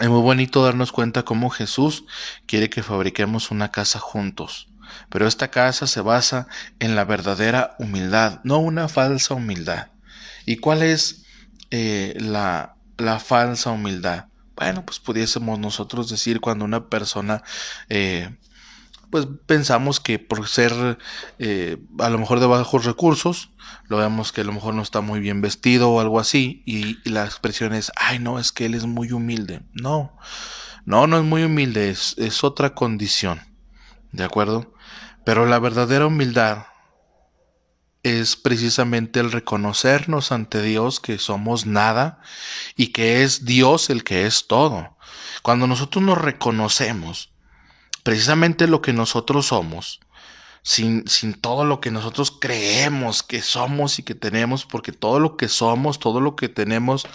Es 0.00 0.08
muy 0.08 0.22
bonito 0.22 0.64
darnos 0.64 0.90
cuenta 0.90 1.22
cómo 1.22 1.50
Jesús 1.50 2.04
quiere 2.46 2.70
que 2.70 2.82
fabriquemos 2.82 3.50
una 3.50 3.70
casa 3.70 3.98
juntos. 3.98 4.68
Pero 5.08 5.26
esta 5.26 5.48
casa 5.48 5.86
se 5.86 6.00
basa 6.00 6.48
en 6.80 6.96
la 6.96 7.04
verdadera 7.04 7.76
humildad, 7.78 8.40
no 8.42 8.58
una 8.58 8.88
falsa 8.88 9.34
humildad. 9.34 9.88
¿Y 10.46 10.56
cuál 10.56 10.82
es 10.82 11.24
eh, 11.70 12.16
la, 12.18 12.76
la 12.96 13.18
falsa 13.18 13.70
humildad? 13.70 14.26
Bueno, 14.62 14.84
pues 14.84 15.00
pudiésemos 15.00 15.58
nosotros 15.58 16.08
decir 16.08 16.40
cuando 16.40 16.64
una 16.64 16.88
persona, 16.88 17.42
eh, 17.88 18.36
pues 19.10 19.26
pensamos 19.44 19.98
que 19.98 20.20
por 20.20 20.46
ser 20.46 20.98
eh, 21.40 21.78
a 21.98 22.08
lo 22.10 22.18
mejor 22.18 22.38
de 22.38 22.46
bajos 22.46 22.84
recursos, 22.84 23.50
lo 23.88 23.96
vemos 23.96 24.30
que 24.30 24.42
a 24.42 24.44
lo 24.44 24.52
mejor 24.52 24.74
no 24.74 24.82
está 24.82 25.00
muy 25.00 25.18
bien 25.18 25.40
vestido 25.40 25.90
o 25.90 26.00
algo 26.00 26.20
así, 26.20 26.62
y, 26.64 26.96
la 27.10 27.24
expresión 27.24 27.74
es, 27.74 27.90
ay 27.96 28.20
no, 28.20 28.38
es 28.38 28.52
que 28.52 28.66
él 28.66 28.74
es 28.74 28.86
muy 28.86 29.10
humilde. 29.10 29.62
No, 29.72 30.16
no, 30.84 31.08
no 31.08 31.18
es 31.18 31.24
muy 31.24 31.42
humilde, 31.42 31.90
es, 31.90 32.14
es 32.16 32.44
otra 32.44 32.72
condición, 32.72 33.40
¿de 34.12 34.22
acuerdo? 34.22 34.74
Pero 35.24 35.44
la 35.44 35.58
verdadera 35.58 36.06
humildad 36.06 36.66
es 38.02 38.36
precisamente 38.36 39.20
el 39.20 39.30
reconocernos 39.30 40.32
ante 40.32 40.62
Dios 40.62 40.98
que 40.98 41.18
somos 41.18 41.66
nada 41.66 42.20
y 42.76 42.88
que 42.88 43.22
es 43.22 43.44
Dios 43.44 43.90
el 43.90 44.02
que 44.02 44.26
es 44.26 44.46
todo. 44.48 44.96
Cuando 45.42 45.66
nosotros 45.66 46.02
nos 46.02 46.18
reconocemos 46.18 47.30
precisamente 48.02 48.66
lo 48.66 48.82
que 48.82 48.92
nosotros 48.92 49.46
somos, 49.46 50.00
sin, 50.62 51.06
sin, 51.08 51.34
todo 51.34 51.64
lo 51.64 51.80
que 51.80 51.90
nosotros 51.90 52.30
creemos 52.30 53.22
que 53.22 53.42
somos 53.42 53.98
y 53.98 54.02
que 54.02 54.14
tenemos, 54.14 54.64
porque 54.64 54.92
todo 54.92 55.20
lo 55.20 55.36
que 55.36 55.48
somos, 55.48 55.98
todo 55.98 56.20
lo 56.20 56.36
que 56.36 56.48
tenemos, 56.48 57.06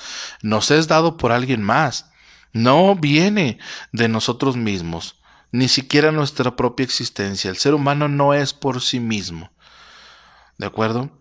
nos 0.41 0.71
es 0.71 0.87
dado 0.87 1.17
por 1.17 1.31
alguien 1.31 1.61
más. 1.61 2.09
No 2.53 2.95
viene 2.95 3.59
de 3.91 4.07
nosotros 4.07 4.55
mismos, 4.57 5.15
ni 5.51 5.67
siquiera 5.67 6.11
nuestra 6.11 6.55
propia 6.55 6.85
existencia. 6.85 7.49
El 7.49 7.57
ser 7.57 7.73
humano 7.73 8.07
no 8.07 8.33
es 8.33 8.53
por 8.53 8.81
sí 8.81 8.99
mismo. 8.99 9.51
¿De 10.57 10.65
acuerdo? 10.65 11.11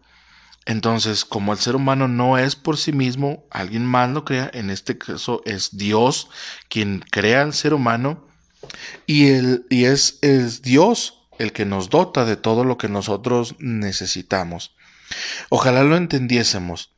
Entonces, 0.64 1.24
como 1.24 1.52
el 1.52 1.58
ser 1.58 1.76
humano 1.76 2.08
no 2.08 2.38
es 2.38 2.56
por 2.56 2.76
sí 2.76 2.92
mismo, 2.92 3.46
alguien 3.50 3.86
más 3.86 4.10
lo 4.10 4.24
crea, 4.24 4.50
en 4.52 4.70
este 4.70 4.98
caso 4.98 5.42
es 5.44 5.76
Dios 5.76 6.28
quien 6.68 7.04
crea 7.10 7.42
al 7.42 7.54
ser 7.54 7.72
humano 7.72 8.26
y, 9.06 9.28
y 9.70 9.84
es, 9.84 10.18
es 10.22 10.62
Dios 10.62 11.28
el 11.38 11.52
que 11.52 11.64
nos 11.64 11.88
dota 11.88 12.24
de 12.24 12.36
todo 12.36 12.64
lo 12.64 12.78
que 12.78 12.88
nosotros 12.88 13.54
necesitamos. 13.58 14.74
Ojalá 15.50 15.84
lo 15.84 15.96
entendiésemos 15.96 16.95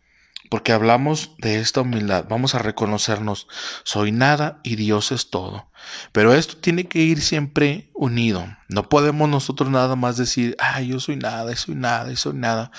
porque 0.49 0.73
hablamos 0.73 1.33
de 1.39 1.61
esta 1.61 1.83
humildad, 1.83 2.27
vamos 2.29 2.55
a 2.55 2.59
reconocernos, 2.59 3.49
soy 3.85 4.13
nada 4.13 4.61
y 4.63 4.77
Dios 4.77 5.13
es 5.13 5.31
todo. 5.31 5.71
Pero 6.13 6.35
esto 6.35 6.57
tiene 6.57 6.89
que 6.89 7.01
ir 7.01 7.21
siempre 7.21 7.91
unido. 7.95 8.47
No 8.69 8.89
podemos 8.89 9.29
nosotros 9.29 9.71
nada 9.71 9.97
más 9.97 10.17
decir, 10.17 10.57
ah, 10.59 10.81
yo 10.81 11.01
soy 11.01 11.17
nada, 11.17 11.55
soy 11.57 11.75
nada, 11.75 12.15
soy 12.17 12.35
nada. 12.35 12.71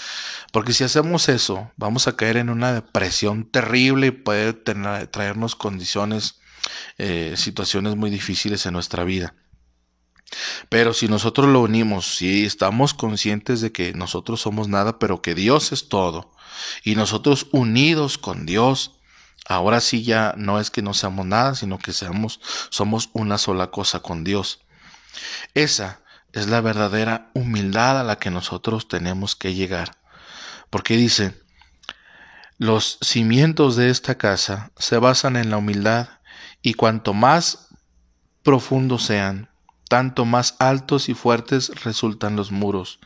Porque 0.52 0.74
si 0.74 0.84
hacemos 0.84 1.30
eso, 1.30 1.72
vamos 1.78 2.08
a 2.08 2.16
caer 2.16 2.38
en 2.38 2.50
una 2.50 2.74
depresión 2.74 3.46
terrible 3.46 4.08
y 4.08 4.12
puede 4.12 4.54
traernos 4.54 5.56
condiciones, 5.56 6.40
eh, 6.98 7.34
situaciones 7.38 7.96
muy 7.96 8.10
difíciles 8.10 8.66
en 8.66 8.74
nuestra 8.74 9.04
vida. 9.04 9.34
Pero 10.70 10.94
si 10.94 11.08
nosotros 11.08 11.48
lo 11.48 11.62
unimos, 11.62 12.18
si 12.18 12.46
estamos 12.46 12.94
conscientes 12.94 13.62
de 13.62 13.72
que 13.72 13.94
nosotros 13.94 14.42
somos 14.42 14.68
nada, 14.68 15.00
pero 15.00 15.22
que 15.22 15.36
Dios 15.36 15.72
es 15.72 15.90
todo, 15.90 16.32
y 16.84 16.96
nosotros 16.96 17.48
unidos 17.52 18.18
con 18.18 18.46
Dios, 18.46 19.00
ahora 19.48 19.82
sí 19.82 20.04
ya 20.04 20.34
no 20.38 20.60
es 20.60 20.70
que 20.70 20.82
no 20.82 20.94
seamos 20.94 21.26
nada, 21.26 21.56
sino 21.56 21.80
que 21.80 21.94
seamos, 21.94 22.40
somos 22.70 23.10
una 23.14 23.38
sola 23.38 23.72
cosa 23.72 24.02
con 24.02 24.24
Dios. 24.24 24.62
Esa 25.54 26.02
es 26.34 26.48
la 26.48 26.62
verdadera 26.62 27.32
humildad 27.34 28.00
a 28.00 28.04
la 28.04 28.18
que 28.18 28.30
nosotros 28.30 28.88
tenemos 28.88 29.36
que 29.36 29.54
llegar. 29.54 29.98
Porque 30.70 30.96
dice, 30.96 31.42
los 32.58 33.00
cimientos 33.02 33.76
de 33.76 33.90
esta 33.90 34.18
casa 34.18 34.72
se 34.78 34.98
basan 34.98 35.36
en 35.36 35.50
la 35.50 35.58
humildad 35.58 36.10
y 36.62 36.74
cuanto 36.74 37.14
más 37.14 37.70
profundos 38.44 39.04
sean, 39.04 39.50
tanto 39.90 40.24
más 40.24 40.56
altos 40.60 41.10
y 41.10 41.16
fuertes 41.16 41.84
resultan 41.84 42.38
los 42.38 42.52
muros. 42.52 43.00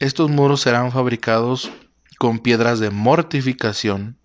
Estos 0.00 0.30
muros 0.30 0.62
serán 0.62 0.90
fabricados 0.90 1.70
con 2.18 2.40
piedras 2.40 2.80
de 2.80 2.90
mortificación, 2.90 4.18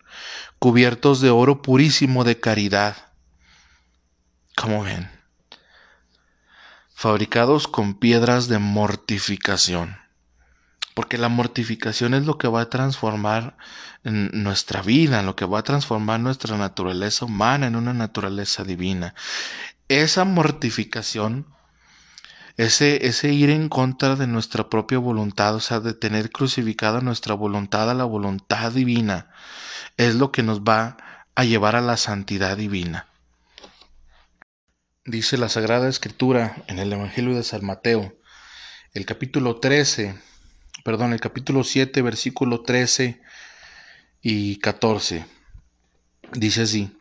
cubiertos 0.57 1.19
de 1.21 1.29
oro 1.29 1.61
purísimo 1.61 2.23
de 2.23 2.39
caridad. 2.39 2.95
¿Cómo 4.55 4.83
ven? 4.83 5.11
Fabricados 6.95 7.67
con 7.67 7.93
piedras 7.93 8.47
de 8.47 8.59
mortificación. 8.59 9.97
Porque 10.93 11.17
la 11.17 11.29
mortificación 11.29 12.13
es 12.13 12.25
lo 12.25 12.37
que 12.37 12.47
va 12.47 12.61
a 12.61 12.69
transformar 12.69 13.57
nuestra 14.03 14.81
vida, 14.81 15.21
lo 15.21 15.35
que 15.35 15.45
va 15.45 15.59
a 15.59 15.63
transformar 15.63 16.21
nuestra 16.21 16.57
naturaleza 16.57 17.25
humana 17.25 17.67
en 17.67 17.75
una 17.75 17.93
naturaleza 17.93 18.63
divina. 18.63 19.15
Esa 19.89 20.23
mortificación 20.23 21.45
ese, 22.59 23.07
ese 23.07 23.31
ir 23.31 23.51
en 23.51 23.69
contra 23.69 24.17
de 24.17 24.27
nuestra 24.27 24.67
propia 24.67 24.97
voluntad, 24.97 25.55
o 25.55 25.61
sea, 25.61 25.79
de 25.79 25.93
tener 25.93 26.29
crucificada 26.29 26.99
nuestra 26.99 27.33
voluntad 27.33 27.89
a 27.89 27.93
la 27.93 28.03
voluntad 28.03 28.73
divina, 28.73 29.31
es 29.95 30.15
lo 30.15 30.33
que 30.33 30.43
nos 30.43 30.59
va 30.59 30.97
a 31.35 31.45
llevar 31.45 31.77
a 31.77 31.81
la 31.81 31.95
santidad 31.95 32.57
divina. 32.57 33.07
Dice 35.05 35.37
la 35.37 35.47
Sagrada 35.47 35.87
Escritura 35.87 36.61
en 36.67 36.79
el 36.79 36.91
Evangelio 36.91 37.33
de 37.33 37.43
San 37.43 37.65
Mateo, 37.65 38.13
el 38.93 39.05
capítulo 39.05 39.61
13, 39.61 40.19
perdón, 40.83 41.13
el 41.13 41.21
capítulo 41.21 41.63
7, 41.63 42.01
versículo 42.01 42.63
13 42.63 43.21
y 44.21 44.57
14. 44.57 45.25
Dice 46.33 46.63
así, 46.63 46.91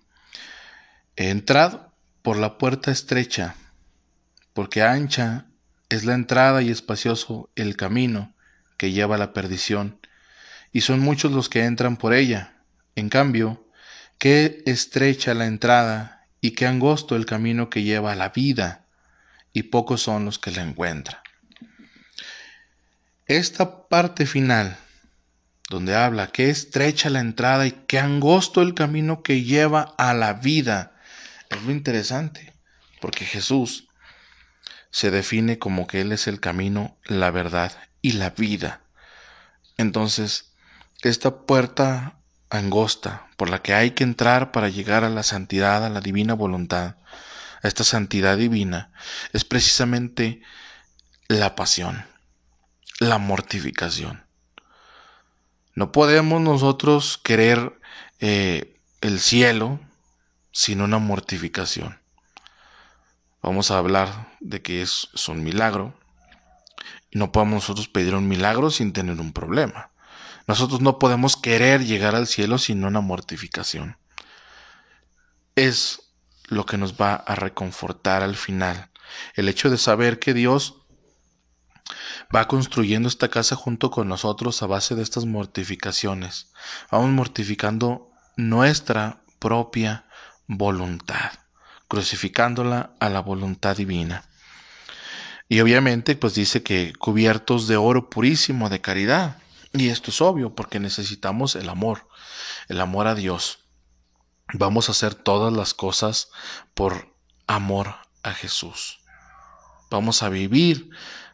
entrad 1.17 1.89
por 2.23 2.37
la 2.37 2.59
puerta 2.59 2.93
estrecha, 2.93 3.57
porque 4.53 4.83
ancha 4.83 5.48
es 5.89 6.05
la 6.05 6.15
entrada 6.15 6.63
y 6.63 6.71
espacioso 6.71 7.51
el 7.57 7.77
camino 7.77 8.35
que 8.77 8.93
lleva 8.93 9.17
a 9.17 9.19
la 9.19 9.33
perdición, 9.33 9.99
y 10.73 10.83
son 10.83 11.01
muchos 11.01 11.33
los 11.33 11.49
que 11.49 11.65
entran 11.65 11.97
por 11.97 12.13
ella. 12.13 12.63
En 12.95 13.09
cambio, 13.09 13.67
qué 14.19 14.63
estrecha 14.67 15.35
la 15.35 15.47
entrada 15.47 16.27
y 16.41 16.53
qué 16.53 16.67
angosto 16.67 17.17
el 17.17 17.27
camino 17.27 17.71
que 17.71 17.83
lleva 17.83 18.13
a 18.13 18.17
la 18.17 18.29
vida, 18.29 18.85
y 19.53 19.65
pocos 19.65 20.03
son 20.03 20.25
los 20.27 20.39
que 20.39 20.51
la 20.51 20.63
encuentran. 20.63 21.21
Esta 23.27 23.89
parte 23.89 24.27
final, 24.27 24.77
donde 25.69 25.95
habla 25.95 26.29
qué 26.29 26.51
estrecha 26.51 27.11
la 27.11 27.21
entrada 27.21 27.67
y 27.67 27.73
qué 27.73 27.99
angosto 27.99 28.63
el 28.63 28.75
camino 28.75 29.23
que 29.23 29.43
lleva 29.43 29.95
a 29.99 30.15
la 30.15 30.35
vida, 30.35 30.93
es 31.51 31.61
muy 31.63 31.75
interesante, 31.75 32.55
porque 33.01 33.25
Jesús 33.25 33.88
se 34.91 35.11
define 35.11 35.59
como 35.59 35.87
que 35.87 36.01
Él 36.01 36.13
es 36.13 36.27
el 36.27 36.41
camino, 36.41 36.97
la 37.05 37.31
verdad 37.31 37.73
y 38.03 38.13
la 38.13 38.31
vida. 38.31 38.83
Entonces, 39.77 40.53
esta 41.03 41.47
puerta 41.47 42.19
angosta 42.51 43.29
por 43.37 43.51
la 43.51 43.63
que 43.63 43.75
hay 43.75 43.93
que 43.93 44.05
entrar 44.05 44.53
para 44.53 44.69
llegar 44.69 45.05
a 45.05 45.11
la 45.11 45.23
santidad, 45.23 45.85
a 45.85 45.91
la 45.91 46.01
divina 46.01 46.35
voluntad, 46.35 46.97
a 47.63 47.69
esta 47.69 47.85
santidad 47.85 48.37
divina, 48.37 48.91
es 49.33 49.45
precisamente 49.45 50.43
la 51.29 51.55
pasión, 51.55 52.05
la 53.01 53.19
mortificación. 53.19 54.25
No 55.75 55.93
podemos 55.93 56.41
nosotros 56.41 57.19
querer 57.19 57.79
eh, 58.21 58.81
el 59.01 59.21
cielo 59.21 59.79
sin 60.51 60.81
una 60.81 60.99
mortificación. 60.99 62.01
Vamos 63.43 63.71
a 63.71 63.79
hablar 63.79 64.37
de 64.41 64.63
que 64.63 64.83
es, 64.83 65.09
un 65.29 65.43
milagro. 65.43 65.99
No 67.13 67.33
podemos 67.33 67.55
nosotros 67.55 67.89
pedir 67.89 68.15
un 68.15 68.29
milagro 68.29 68.71
sin 68.71 68.93
tener 68.93 69.21
un 69.21 69.33
problema. 69.33 69.91
Nosotros 70.47 70.81
no 70.81 70.99
podemos 70.99 71.37
querer 71.37 71.85
llegar 71.85 72.15
al 72.15 72.27
cielo 72.27 72.59
sin 72.59 72.85
una 72.85 73.01
mortificación. 73.01 73.97
Es 75.55 76.13
lo 76.47 76.67
que 76.67 76.79
nos 76.79 76.95
va 76.95 77.15
a 77.15 77.35
reconfortar 77.35 78.23
al 78.23 78.37
final. 78.37 78.91
El 79.35 79.49
hecho 79.49 79.71
de 79.71 79.79
saber 79.79 80.19
que 80.19 80.35
Dios 80.35 80.79
va 82.35 82.49
construyendo 82.49 83.09
esta 83.09 83.29
casa 83.29 83.57
junto 83.57 83.91
con 83.91 84.09
nosotros 84.09 84.63
a 84.63 84.67
base 84.67 84.95
de 84.95 85.03
estas 85.03 85.25
mortificaciones. 85.25 86.53
Vamos 86.91 87.11
mortificando 87.11 88.11
nuestra 88.37 89.23
propia 89.39 90.07
voluntad, 90.47 91.33
crucificándola 91.89 92.93
a 93.01 93.09
la 93.09 93.21
voluntad 93.21 93.77
divina. 93.77 94.25
Y 95.49 95.61
obviamente 95.61 96.15
pues 96.15 96.35
dice 96.35 96.63
que 96.63 96.93
cubiertos 96.93 97.67
de 97.67 97.77
oro 97.77 98.11
purísimo 98.11 98.69
de 98.69 98.81
caridad. 98.81 99.39
Y 99.73 99.89
esto 99.89 100.11
es 100.11 100.21
obvio 100.21 100.55
porque 100.55 100.79
necesitamos 100.79 101.57
el 101.57 101.69
amor, 101.69 102.07
el 102.69 102.81
amor 102.81 103.07
a 103.07 103.15
Dios. 103.15 103.65
Vamos 104.53 104.89
a 104.89 104.93
hacer 104.93 105.15
todas 105.15 105.53
las 105.53 105.75
cosas 105.75 106.31
por 106.75 107.15
amor 107.47 107.97
a 108.23 108.33
Jesús. 108.33 109.01
Vamos 109.91 110.23
a 110.23 110.29
vivir 110.29 110.91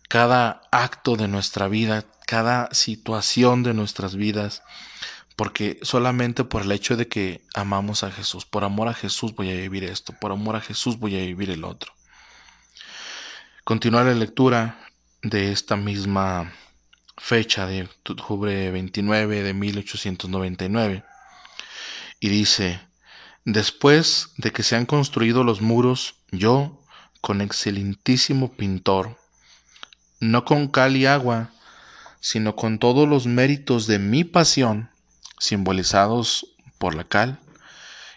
cada 0.08 0.62
acto 0.70 1.16
de 1.16 1.26
nuestra 1.26 1.66
vida, 1.66 2.04
cada 2.26 2.68
situación 2.73 3.62
de 3.64 3.75
nuestras 3.75 4.14
vidas, 4.14 4.62
porque 5.36 5.78
solamente 5.82 6.44
por 6.44 6.62
el 6.62 6.72
hecho 6.72 6.96
de 6.96 7.08
que 7.08 7.42
amamos 7.54 8.04
a 8.04 8.10
Jesús, 8.10 8.44
por 8.44 8.64
amor 8.64 8.88
a 8.88 8.94
Jesús 8.94 9.34
voy 9.34 9.50
a 9.50 9.54
vivir 9.54 9.84
esto, 9.84 10.14
por 10.20 10.32
amor 10.32 10.56
a 10.56 10.60
Jesús 10.60 10.98
voy 10.98 11.16
a 11.16 11.24
vivir 11.24 11.50
el 11.50 11.64
otro. 11.64 11.92
Continuar 13.64 14.06
la 14.06 14.14
lectura 14.14 14.78
de 15.22 15.50
esta 15.50 15.76
misma 15.76 16.52
fecha 17.16 17.66
de 17.66 17.82
octubre 17.82 18.70
29 18.70 19.42
de 19.42 19.54
1899 19.54 21.04
y 22.20 22.28
dice, 22.28 22.80
después 23.44 24.30
de 24.36 24.52
que 24.52 24.62
se 24.62 24.76
han 24.76 24.86
construido 24.86 25.44
los 25.44 25.60
muros, 25.60 26.16
yo, 26.30 26.80
con 27.20 27.40
excelentísimo 27.40 28.52
pintor, 28.52 29.18
no 30.20 30.44
con 30.44 30.68
cal 30.68 30.96
y 30.96 31.06
agua, 31.06 31.50
sino 32.20 32.56
con 32.56 32.78
todos 32.78 33.08
los 33.08 33.26
méritos 33.26 33.86
de 33.86 33.98
mi 33.98 34.24
pasión, 34.24 34.90
simbolizados 35.38 36.54
por 36.78 36.94
la 36.94 37.04
cal, 37.04 37.40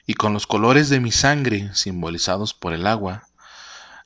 y 0.05 0.13
con 0.13 0.33
los 0.33 0.47
colores 0.47 0.89
de 0.89 1.01
mi 1.01 1.11
sangre, 1.11 1.73
simbolizados 1.75 2.53
por 2.53 2.73
el 2.73 2.87
agua, 2.87 3.27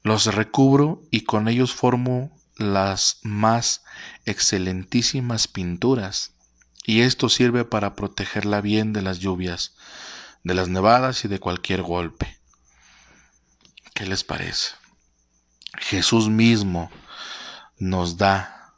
los 0.02 0.26
recubro 0.34 1.04
y 1.12 1.22
con 1.22 1.48
ellos 1.48 1.74
formo 1.74 2.36
las 2.58 3.20
más 3.22 3.84
excelentísimas 4.26 5.48
pinturas, 5.48 6.32
y 6.86 7.02
esto 7.02 7.30
sirve 7.30 7.66
para 7.66 7.96
protegerla 7.96 8.62
bien 8.62 8.94
de 8.94 9.04
las 9.04 9.20
lluvias, 9.20 9.76
de 10.44 10.56
las 10.56 10.70
nevadas 10.70 11.24
y 11.24 11.28
de 11.28 11.40
cualquier 11.40 11.84
golpe. 11.84 12.40
¿Qué 13.94 14.08
les 14.08 14.24
parece? 14.24 14.72
Jesús 15.78 16.30
mismo 16.30 16.92
nos 17.78 18.18
da 18.18 18.74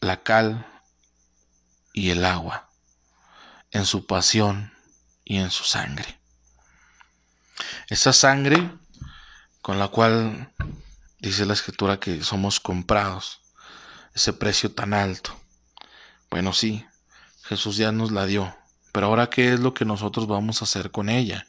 la 0.00 0.22
cal 0.22 0.66
y 1.92 2.10
el 2.10 2.24
agua 2.24 2.65
en 3.70 3.86
su 3.86 4.06
pasión 4.06 4.72
y 5.24 5.38
en 5.38 5.50
su 5.50 5.64
sangre. 5.64 6.18
Esa 7.88 8.12
sangre 8.12 8.70
con 9.62 9.78
la 9.78 9.88
cual 9.88 10.52
dice 11.18 11.46
la 11.46 11.54
escritura 11.54 11.98
que 11.98 12.22
somos 12.22 12.60
comprados, 12.60 13.40
ese 14.14 14.32
precio 14.32 14.72
tan 14.72 14.94
alto. 14.94 15.38
Bueno, 16.30 16.52
sí, 16.52 16.86
Jesús 17.42 17.76
ya 17.76 17.92
nos 17.92 18.12
la 18.12 18.26
dio, 18.26 18.56
pero 18.92 19.06
ahora 19.06 19.30
qué 19.30 19.52
es 19.52 19.60
lo 19.60 19.74
que 19.74 19.84
nosotros 19.84 20.26
vamos 20.26 20.60
a 20.60 20.64
hacer 20.64 20.90
con 20.90 21.08
ella? 21.08 21.46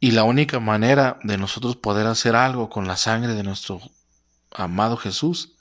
Y 0.00 0.12
la 0.12 0.24
única 0.24 0.60
manera 0.60 1.18
de 1.22 1.36
nosotros 1.36 1.76
poder 1.76 2.06
hacer 2.06 2.34
algo 2.34 2.70
con 2.70 2.86
la 2.86 2.96
sangre 2.96 3.34
de 3.34 3.42
nuestro 3.42 3.80
amado 4.50 4.96
Jesús 4.96 5.52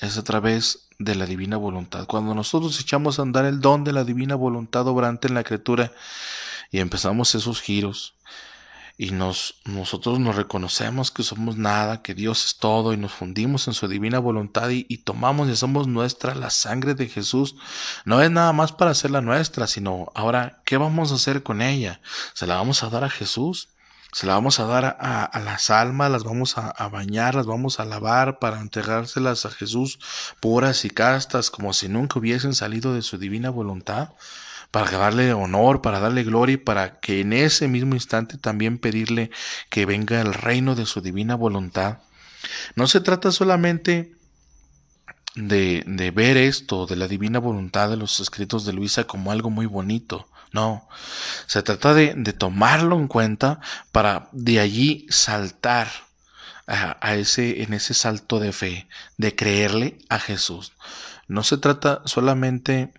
es 0.00 0.18
a 0.18 0.24
través 0.24 0.88
de 0.98 1.14
la 1.14 1.26
divina 1.26 1.56
voluntad. 1.56 2.06
Cuando 2.06 2.34
nosotros 2.34 2.80
echamos 2.80 3.18
a 3.18 3.22
andar 3.22 3.44
el 3.44 3.60
don 3.60 3.84
de 3.84 3.92
la 3.92 4.04
divina 4.04 4.34
voluntad 4.34 4.86
obrante 4.86 5.28
en 5.28 5.34
la 5.34 5.44
criatura 5.44 5.92
y 6.70 6.80
empezamos 6.80 7.34
esos 7.34 7.60
giros 7.60 8.14
y 8.98 9.10
nos, 9.10 9.56
nosotros 9.64 10.18
nos 10.18 10.36
reconocemos 10.36 11.10
que 11.10 11.22
somos 11.22 11.56
nada, 11.56 12.00
que 12.00 12.14
Dios 12.14 12.46
es 12.46 12.56
todo 12.56 12.94
y 12.94 12.96
nos 12.96 13.12
fundimos 13.12 13.68
en 13.68 13.74
su 13.74 13.88
divina 13.88 14.18
voluntad 14.18 14.70
y, 14.70 14.84
tomamos 14.98 15.48
y 15.48 15.56
somos 15.56 15.86
nuestra 15.86 16.34
la 16.34 16.48
sangre 16.48 16.94
de 16.94 17.08
Jesús, 17.08 17.56
no 18.06 18.22
es 18.22 18.30
nada 18.30 18.52
más 18.54 18.72
para 18.72 18.92
hacerla 18.92 19.20
nuestra, 19.20 19.66
sino 19.66 20.10
ahora, 20.14 20.62
¿qué 20.64 20.78
vamos 20.78 21.12
a 21.12 21.16
hacer 21.16 21.42
con 21.42 21.60
ella? 21.60 22.00
¿Se 22.32 22.46
la 22.46 22.56
vamos 22.56 22.82
a 22.82 22.88
dar 22.88 23.04
a 23.04 23.10
Jesús? 23.10 23.68
Se 24.12 24.26
la 24.26 24.34
vamos 24.34 24.60
a 24.60 24.66
dar 24.66 24.96
a, 24.98 25.40
las 25.40 25.70
almas, 25.70 26.10
las 26.10 26.24
vamos 26.24 26.56
a, 26.56 26.88
bañar, 26.88 27.34
las 27.34 27.46
vamos 27.46 27.80
a 27.80 27.84
lavar 27.84 28.38
para 28.38 28.60
entregárselas 28.60 29.44
a 29.44 29.50
Jesús 29.50 29.98
puras 30.40 30.84
y 30.84 30.90
castas, 30.90 31.50
como 31.50 31.72
si 31.72 31.88
nunca 31.88 32.18
hubiesen 32.18 32.54
salido 32.54 32.94
de 32.94 33.02
su 33.02 33.18
divina 33.18 33.50
voluntad, 33.50 34.10
para 34.70 34.90
darle 34.90 35.32
honor, 35.32 35.82
para 35.82 36.00
darle 36.00 36.24
gloria 36.24 36.54
y 36.54 36.58
para 36.58 36.98
que 36.98 37.20
en 37.20 37.32
ese 37.32 37.68
mismo 37.68 37.94
instante 37.94 38.38
también 38.38 38.78
pedirle 38.78 39.30
que 39.70 39.86
venga 39.86 40.20
el 40.20 40.32
reino 40.32 40.74
de 40.74 40.86
su 40.86 41.00
divina 41.00 41.34
voluntad. 41.34 41.98
No 42.74 42.86
se 42.86 43.00
trata 43.00 43.32
solamente 43.32 44.14
de, 45.34 45.84
de 45.86 46.10
ver 46.10 46.36
esto, 46.36 46.86
de 46.86 46.96
la 46.96 47.08
divina 47.08 47.38
voluntad 47.38 47.90
de 47.90 47.96
los 47.96 48.20
escritos 48.20 48.64
de 48.64 48.72
Luisa 48.72 49.04
como 49.04 49.30
algo 49.30 49.50
muy 49.50 49.66
bonito, 49.66 50.28
no, 50.52 50.88
se 51.46 51.62
trata 51.62 51.94
de, 51.94 52.14
tomarlo 52.32 52.98
en 52.98 53.08
cuenta 53.08 53.60
para 53.92 54.28
de 54.32 54.60
allí 54.60 55.06
saltar 55.10 55.88
a, 56.66 57.14
ese, 57.14 57.62
en 57.62 57.72
ese 57.74 57.94
salto 57.94 58.40
de 58.40 58.52
fe, 58.52 58.88
de 59.16 59.34
creerle 59.34 59.98
a 60.08 60.18
Jesús. 60.18 60.72
No 61.28 61.42
se 61.42 61.58
trata 61.58 62.02
solamente 62.04 62.92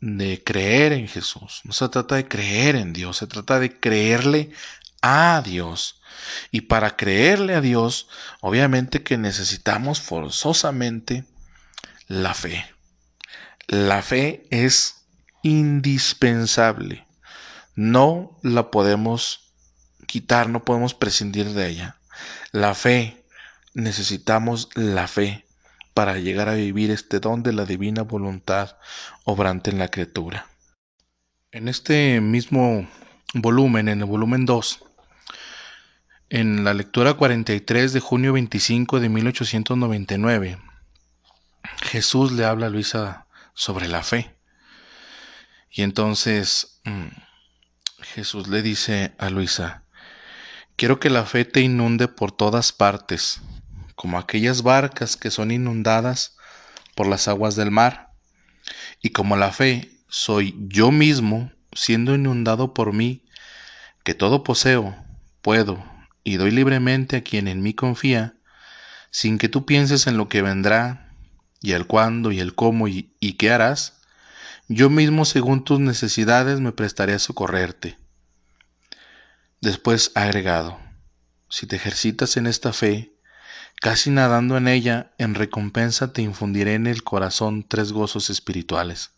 de 0.00 0.42
creer 0.44 0.92
en 0.92 1.08
Jesús, 1.08 1.60
no 1.64 1.72
se 1.72 1.88
trata 1.88 2.16
de 2.16 2.28
creer 2.28 2.76
en 2.76 2.92
Dios, 2.92 3.16
se 3.16 3.26
trata 3.26 3.58
de 3.58 3.78
creerle 3.78 4.50
a 5.02 5.42
Dios. 5.44 6.00
Y 6.50 6.62
para 6.62 6.96
creerle 6.96 7.54
a 7.54 7.60
Dios, 7.60 8.08
obviamente 8.40 9.02
que 9.02 9.18
necesitamos 9.18 10.00
forzosamente 10.00 11.24
la 12.06 12.34
fe. 12.34 12.66
La 13.66 14.02
fe 14.02 14.46
es 14.50 14.97
indispensable. 15.42 17.06
No 17.74 18.38
la 18.42 18.70
podemos 18.70 19.52
quitar, 20.06 20.48
no 20.48 20.64
podemos 20.64 20.94
prescindir 20.94 21.50
de 21.50 21.68
ella. 21.68 21.96
La 22.52 22.74
fe, 22.74 23.24
necesitamos 23.74 24.68
la 24.74 25.06
fe 25.06 25.44
para 25.94 26.18
llegar 26.18 26.48
a 26.48 26.54
vivir 26.54 26.90
este 26.90 27.20
don 27.20 27.42
de 27.42 27.52
la 27.52 27.64
divina 27.64 28.02
voluntad 28.02 28.76
obrante 29.24 29.70
en 29.70 29.78
la 29.78 29.88
criatura. 29.88 30.46
En 31.50 31.68
este 31.68 32.20
mismo 32.20 32.88
volumen, 33.34 33.88
en 33.88 34.00
el 34.00 34.06
volumen 34.06 34.46
2, 34.46 34.84
en 36.30 36.64
la 36.64 36.74
lectura 36.74 37.14
43 37.14 37.92
de 37.92 38.00
junio 38.00 38.32
25 38.32 39.00
de 39.00 39.08
1899, 39.08 40.58
Jesús 41.82 42.32
le 42.32 42.44
habla 42.44 42.66
a 42.66 42.70
Luisa 42.70 43.26
sobre 43.54 43.88
la 43.88 44.02
fe. 44.02 44.37
Y 45.70 45.82
entonces 45.82 46.80
mm, 46.84 47.08
Jesús 48.00 48.48
le 48.48 48.62
dice 48.62 49.14
a 49.18 49.30
Luisa, 49.30 49.84
quiero 50.76 51.00
que 51.00 51.10
la 51.10 51.24
fe 51.24 51.44
te 51.44 51.60
inunde 51.60 52.08
por 52.08 52.32
todas 52.32 52.72
partes, 52.72 53.40
como 53.94 54.18
aquellas 54.18 54.62
barcas 54.62 55.16
que 55.16 55.30
son 55.30 55.50
inundadas 55.50 56.36
por 56.94 57.06
las 57.06 57.28
aguas 57.28 57.56
del 57.56 57.70
mar. 57.70 58.12
Y 59.02 59.10
como 59.10 59.36
la 59.36 59.52
fe 59.52 59.90
soy 60.08 60.56
yo 60.68 60.90
mismo 60.90 61.52
siendo 61.72 62.14
inundado 62.14 62.74
por 62.74 62.92
mí, 62.92 63.24
que 64.04 64.14
todo 64.14 64.42
poseo, 64.42 64.96
puedo 65.42 65.84
y 66.24 66.36
doy 66.36 66.50
libremente 66.50 67.16
a 67.16 67.22
quien 67.22 67.48
en 67.48 67.62
mí 67.62 67.74
confía, 67.74 68.34
sin 69.10 69.38
que 69.38 69.48
tú 69.48 69.64
pienses 69.64 70.06
en 70.06 70.16
lo 70.16 70.28
que 70.28 70.42
vendrá, 70.42 71.12
y 71.60 71.72
el 71.72 71.86
cuándo 71.86 72.30
y 72.30 72.40
el 72.40 72.54
cómo 72.54 72.88
y, 72.88 73.14
y 73.20 73.34
qué 73.34 73.50
harás, 73.50 73.97
yo 74.68 74.90
mismo 74.90 75.24
según 75.24 75.64
tus 75.64 75.80
necesidades 75.80 76.60
me 76.60 76.72
prestaré 76.72 77.14
a 77.14 77.18
socorrerte. 77.18 77.98
Después 79.62 80.12
agregado, 80.14 80.78
si 81.48 81.66
te 81.66 81.76
ejercitas 81.76 82.36
en 82.36 82.46
esta 82.46 82.74
fe, 82.74 83.14
casi 83.80 84.10
nadando 84.10 84.58
en 84.58 84.68
ella, 84.68 85.12
en 85.16 85.34
recompensa 85.34 86.12
te 86.12 86.20
infundiré 86.20 86.74
en 86.74 86.86
el 86.86 87.02
corazón 87.02 87.66
tres 87.66 87.92
gozos 87.92 88.28
espirituales. 88.28 89.10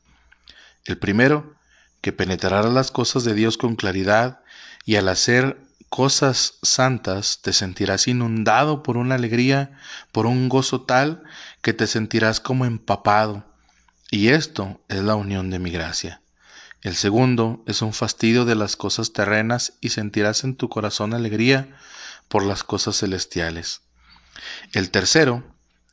El 0.84 0.98
primero, 0.98 1.56
que 2.00 2.12
penetrarás 2.12 2.72
las 2.72 2.92
cosas 2.92 3.24
de 3.24 3.34
Dios 3.34 3.58
con 3.58 3.74
claridad 3.74 4.40
y 4.86 4.96
al 4.96 5.08
hacer 5.08 5.58
cosas 5.88 6.54
santas 6.62 7.40
te 7.42 7.52
sentirás 7.52 8.06
inundado 8.06 8.84
por 8.84 8.96
una 8.96 9.16
alegría, 9.16 9.76
por 10.12 10.26
un 10.26 10.48
gozo 10.48 10.82
tal 10.82 11.24
que 11.60 11.72
te 11.72 11.88
sentirás 11.88 12.38
como 12.38 12.64
empapado 12.64 13.49
y 14.10 14.28
esto 14.28 14.80
es 14.88 15.02
la 15.02 15.14
unión 15.14 15.50
de 15.50 15.58
mi 15.58 15.70
gracia. 15.70 16.20
El 16.82 16.96
segundo 16.96 17.62
es 17.66 17.82
un 17.82 17.92
fastidio 17.92 18.44
de 18.44 18.54
las 18.54 18.74
cosas 18.74 19.12
terrenas 19.12 19.74
y 19.80 19.90
sentirás 19.90 20.44
en 20.44 20.56
tu 20.56 20.68
corazón 20.68 21.14
alegría 21.14 21.76
por 22.28 22.44
las 22.44 22.64
cosas 22.64 22.96
celestiales. 22.98 23.82
El 24.72 24.90
tercero 24.90 25.44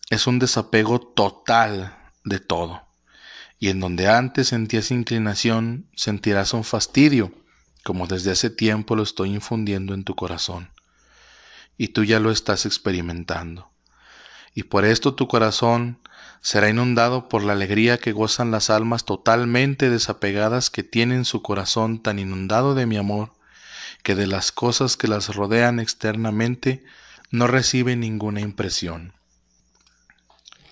es 0.10 0.28
un 0.28 0.40
desapego 0.40 1.00
total 1.00 1.98
de 2.24 2.40
todo. 2.40 2.88
Y 3.60 3.70
en 3.70 3.80
donde 3.80 4.08
antes 4.08 4.50
sentías 4.50 4.92
inclinación, 4.92 5.90
sentirás 5.96 6.54
un 6.54 6.64
fastidio, 6.64 7.34
como 7.84 8.08
desde 8.08 8.32
hace 8.32 8.50
tiempo 8.50 8.96
lo 8.96 9.04
estoy 9.04 9.34
infundiendo 9.34 9.94
en 9.94 10.04
tu 10.04 10.16
corazón. 10.16 10.72
Y 11.78 11.90
tú 11.90 12.04
ya 12.04 12.20
lo 12.20 12.32
estás 12.32 12.66
experimentando. 12.66 13.70
Y 14.58 14.64
por 14.64 14.86
esto 14.86 15.14
tu 15.14 15.28
corazón 15.28 16.00
será 16.42 16.68
inundado 16.68 17.30
por 17.30 17.44
la 17.44 17.54
alegría 17.54 18.00
que 18.00 18.12
gozan 18.12 18.50
las 18.50 18.72
almas 18.72 19.06
totalmente 19.06 19.92
desapegadas 19.92 20.72
que 20.72 20.82
tienen 20.82 21.26
su 21.26 21.44
corazón 21.44 22.02
tan 22.02 22.18
inundado 22.18 22.74
de 22.74 22.88
mi 22.88 22.98
amor, 22.98 23.34
que 24.02 24.16
de 24.16 24.26
las 24.26 24.52
cosas 24.52 24.98
que 24.98 25.08
las 25.08 25.36
rodean 25.36 25.80
externamente 25.80 26.84
no 27.30 27.46
reciben 27.46 28.00
ninguna 28.00 28.42
impresión. 28.42 29.14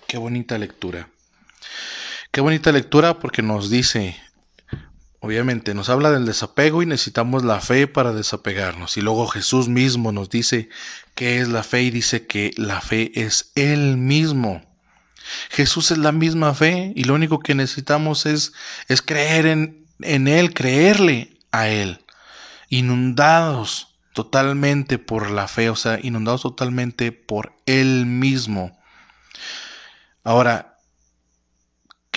Qué 0.08 0.18
bonita 0.18 0.58
lectura. 0.58 1.08
Qué 2.32 2.40
bonita 2.40 2.72
lectura 2.72 3.20
porque 3.20 3.42
nos 3.42 3.70
dice, 3.70 4.20
obviamente, 5.26 5.74
nos 5.74 5.90
habla 5.90 6.10
del 6.10 6.24
desapego 6.24 6.82
y 6.82 6.86
necesitamos 6.86 7.44
la 7.44 7.60
fe 7.60 7.86
para 7.86 8.12
desapegarnos. 8.12 8.96
Y 8.96 9.00
luego 9.02 9.26
Jesús 9.26 9.68
mismo 9.68 10.12
nos 10.12 10.30
dice 10.30 10.68
qué 11.14 11.40
es 11.40 11.48
la 11.48 11.62
fe 11.62 11.82
y 11.82 11.90
dice 11.90 12.26
que 12.26 12.52
la 12.56 12.80
fe 12.80 13.12
es 13.14 13.52
Él 13.54 13.96
mismo. 13.96 14.62
Jesús 15.50 15.90
es 15.90 15.98
la 15.98 16.12
misma 16.12 16.54
fe 16.54 16.92
y 16.94 17.04
lo 17.04 17.14
único 17.14 17.40
que 17.40 17.54
necesitamos 17.54 18.26
es, 18.26 18.52
es 18.88 19.02
creer 19.02 19.46
en, 19.46 19.86
en 20.00 20.28
Él, 20.28 20.54
creerle 20.54 21.36
a 21.50 21.68
Él. 21.68 22.04
Inundados 22.68 23.96
totalmente 24.12 24.98
por 24.98 25.30
la 25.30 25.48
fe, 25.48 25.68
o 25.68 25.76
sea, 25.76 25.98
inundados 26.02 26.42
totalmente 26.42 27.12
por 27.12 27.52
Él 27.66 28.06
mismo. 28.06 28.78
Ahora, 30.24 30.75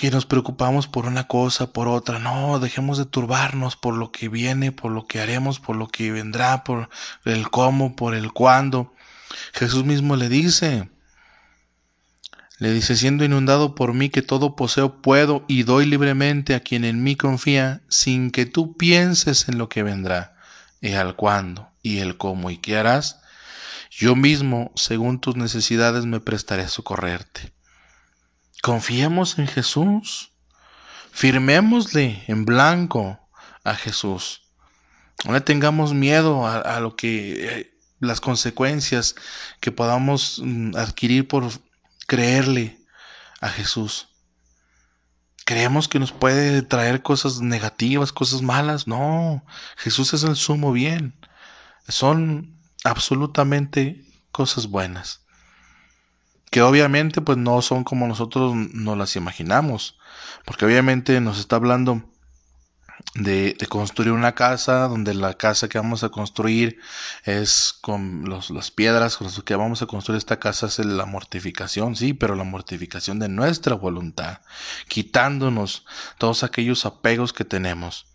que 0.00 0.10
nos 0.10 0.24
preocupamos 0.24 0.86
por 0.86 1.04
una 1.04 1.28
cosa, 1.28 1.74
por 1.74 1.86
otra, 1.86 2.18
no, 2.18 2.58
dejemos 2.58 2.96
de 2.96 3.04
turbarnos 3.04 3.76
por 3.76 3.92
lo 3.92 4.10
que 4.10 4.30
viene, 4.30 4.72
por 4.72 4.92
lo 4.92 5.06
que 5.06 5.20
haremos, 5.20 5.60
por 5.60 5.76
lo 5.76 5.88
que 5.88 6.10
vendrá, 6.10 6.64
por 6.64 6.88
el 7.26 7.50
cómo, 7.50 7.96
por 7.96 8.14
el 8.14 8.32
cuándo. 8.32 8.94
Jesús 9.52 9.84
mismo 9.84 10.16
le 10.16 10.30
dice, 10.30 10.88
le 12.56 12.72
dice, 12.72 12.96
siendo 12.96 13.26
inundado 13.26 13.74
por 13.74 13.92
mí 13.92 14.08
que 14.08 14.22
todo 14.22 14.56
poseo, 14.56 15.02
puedo 15.02 15.44
y 15.48 15.64
doy 15.64 15.84
libremente 15.84 16.54
a 16.54 16.60
quien 16.60 16.86
en 16.86 17.02
mí 17.02 17.14
confía, 17.14 17.82
sin 17.90 18.30
que 18.30 18.46
tú 18.46 18.78
pienses 18.78 19.50
en 19.50 19.58
lo 19.58 19.68
que 19.68 19.82
vendrá, 19.82 20.34
y 20.80 20.92
al 20.92 21.14
cuándo, 21.14 21.68
y 21.82 21.98
el 21.98 22.16
cómo, 22.16 22.50
y 22.50 22.56
qué 22.56 22.78
harás. 22.78 23.20
Yo 23.90 24.16
mismo, 24.16 24.72
según 24.76 25.20
tus 25.20 25.36
necesidades, 25.36 26.06
me 26.06 26.20
prestaré 26.20 26.62
a 26.62 26.68
socorrerte. 26.68 27.52
Confiemos 28.62 29.38
en 29.38 29.46
Jesús. 29.46 30.32
Firmémosle 31.12 32.24
en 32.28 32.44
blanco 32.44 33.18
a 33.64 33.74
Jesús. 33.74 34.42
No 35.24 35.32
le 35.32 35.40
tengamos 35.40 35.92
miedo 35.92 36.46
a, 36.46 36.80
lo 36.80 36.96
que 36.96 37.46
eh, 37.60 37.78
las 37.98 38.20
consecuencias 38.20 39.14
que 39.60 39.72
podamos 39.72 40.40
mm, 40.42 40.76
adquirir 40.76 41.28
por 41.28 41.50
creerle 42.06 42.78
a 43.40 43.48
Jesús. 43.48 44.08
Creemos 45.44 45.88
que 45.88 45.98
nos 45.98 46.12
puede 46.12 46.62
traer 46.62 47.02
cosas 47.02 47.40
negativas, 47.40 48.12
cosas 48.12 48.40
malas. 48.40 48.86
No, 48.86 49.44
Jesús 49.76 50.14
es 50.14 50.22
el 50.22 50.36
sumo 50.36 50.72
bien. 50.72 51.18
Son 51.88 52.56
absolutamente 52.84 54.04
cosas 54.32 54.68
buenas. 54.68 55.26
Que 56.50 56.62
obviamente 56.62 57.20
pues 57.20 57.38
no 57.38 57.62
son 57.62 57.84
como 57.84 58.06
nosotros 58.06 58.54
nos 58.54 58.98
las 58.98 59.16
imaginamos. 59.16 59.98
Porque 60.44 60.64
obviamente 60.64 61.20
nos 61.20 61.38
está 61.38 61.56
hablando 61.56 62.02
de, 63.14 63.56
construir 63.68 64.12
una 64.12 64.34
casa, 64.34 64.88
donde 64.88 65.14
la 65.14 65.34
casa 65.34 65.68
que 65.68 65.78
vamos 65.78 66.04
a 66.04 66.10
construir 66.10 66.78
es 67.24 67.72
con 67.80 68.24
las 68.28 68.70
piedras 68.70 69.16
con 69.16 69.26
las 69.26 69.40
que 69.42 69.56
vamos 69.56 69.82
a 69.82 69.86
construir 69.86 70.18
esta 70.18 70.38
casa 70.38 70.66
es 70.66 70.78
la 70.78 71.06
mortificación, 71.06 71.96
sí, 71.96 72.12
pero 72.14 72.34
la 72.34 72.44
mortificación 72.44 73.18
de 73.18 73.28
nuestra 73.28 73.74
voluntad, 73.74 74.40
quitándonos 74.88 75.84
todos 76.18 76.42
aquellos 76.42 76.86
apegos 76.86 77.32
que 77.32 77.44
tenemos. 77.44 78.06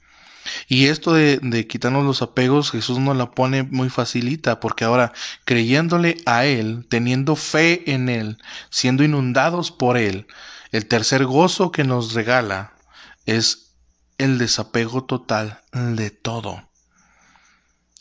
Y 0.68 0.86
esto 0.88 1.14
de, 1.14 1.40
de, 1.42 1.68
quitarnos 1.68 2.06
los 2.06 2.22
apegos, 2.22 2.72
Jesús 2.72 3.00
nos 3.00 3.18
la 3.18 3.32
pone 3.32 3.64
muy 3.64 3.90
facilita, 3.90 4.60
porque 4.60 4.84
ahora 4.84 5.14
creyéndole 5.46 6.18
a 6.26 6.46
Él, 6.46 6.86
teniendo 6.90 7.36
fe 7.36 7.92
en 7.92 8.10
Él, 8.10 8.38
siendo 8.70 9.04
inundados 9.04 9.72
por 9.72 9.98
Él, 9.98 10.28
el 10.72 10.88
tercer 10.88 11.26
gozo 11.26 11.72
que 11.72 11.84
nos 11.84 12.14
regala 12.14 12.74
es 13.26 13.66
el 14.18 14.38
desapego 14.38 15.04
total 15.04 15.62
de 15.72 16.10
todo. 16.10 16.70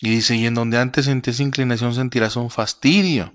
Y 0.00 0.10
dice, 0.10 0.36
y 0.36 0.46
en 0.46 0.54
donde 0.54 0.78
antes 0.78 1.06
sentías 1.06 1.40
inclinación 1.40 1.94
sentirás 1.94 2.36
un 2.36 2.50
fastidio. 2.50 3.32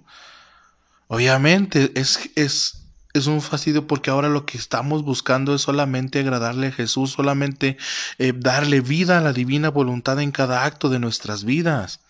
Obviamente 1.08 1.92
es, 1.96 2.30
es, 2.36 2.79
es 3.14 3.28
un 3.28 3.42
fastidio 3.42 3.88
porque 3.88 4.12
ahora 4.12 4.30
lo 4.30 4.46
que 4.46 4.58
estamos 4.58 5.04
buscando 5.04 5.56
es 5.56 5.62
solamente 5.62 6.20
agradarle 6.20 6.68
a 6.68 6.72
Jesús, 6.72 7.12
solamente 7.12 7.78
eh, 8.20 8.34
darle 8.36 8.82
vida 8.82 9.18
a 9.18 9.22
la 9.22 9.34
divina 9.34 9.70
voluntad 9.70 10.20
en 10.20 10.32
cada 10.32 10.66
acto 10.66 10.90
de 10.90 11.00
nuestras 11.00 11.44
vidas. 11.44 12.02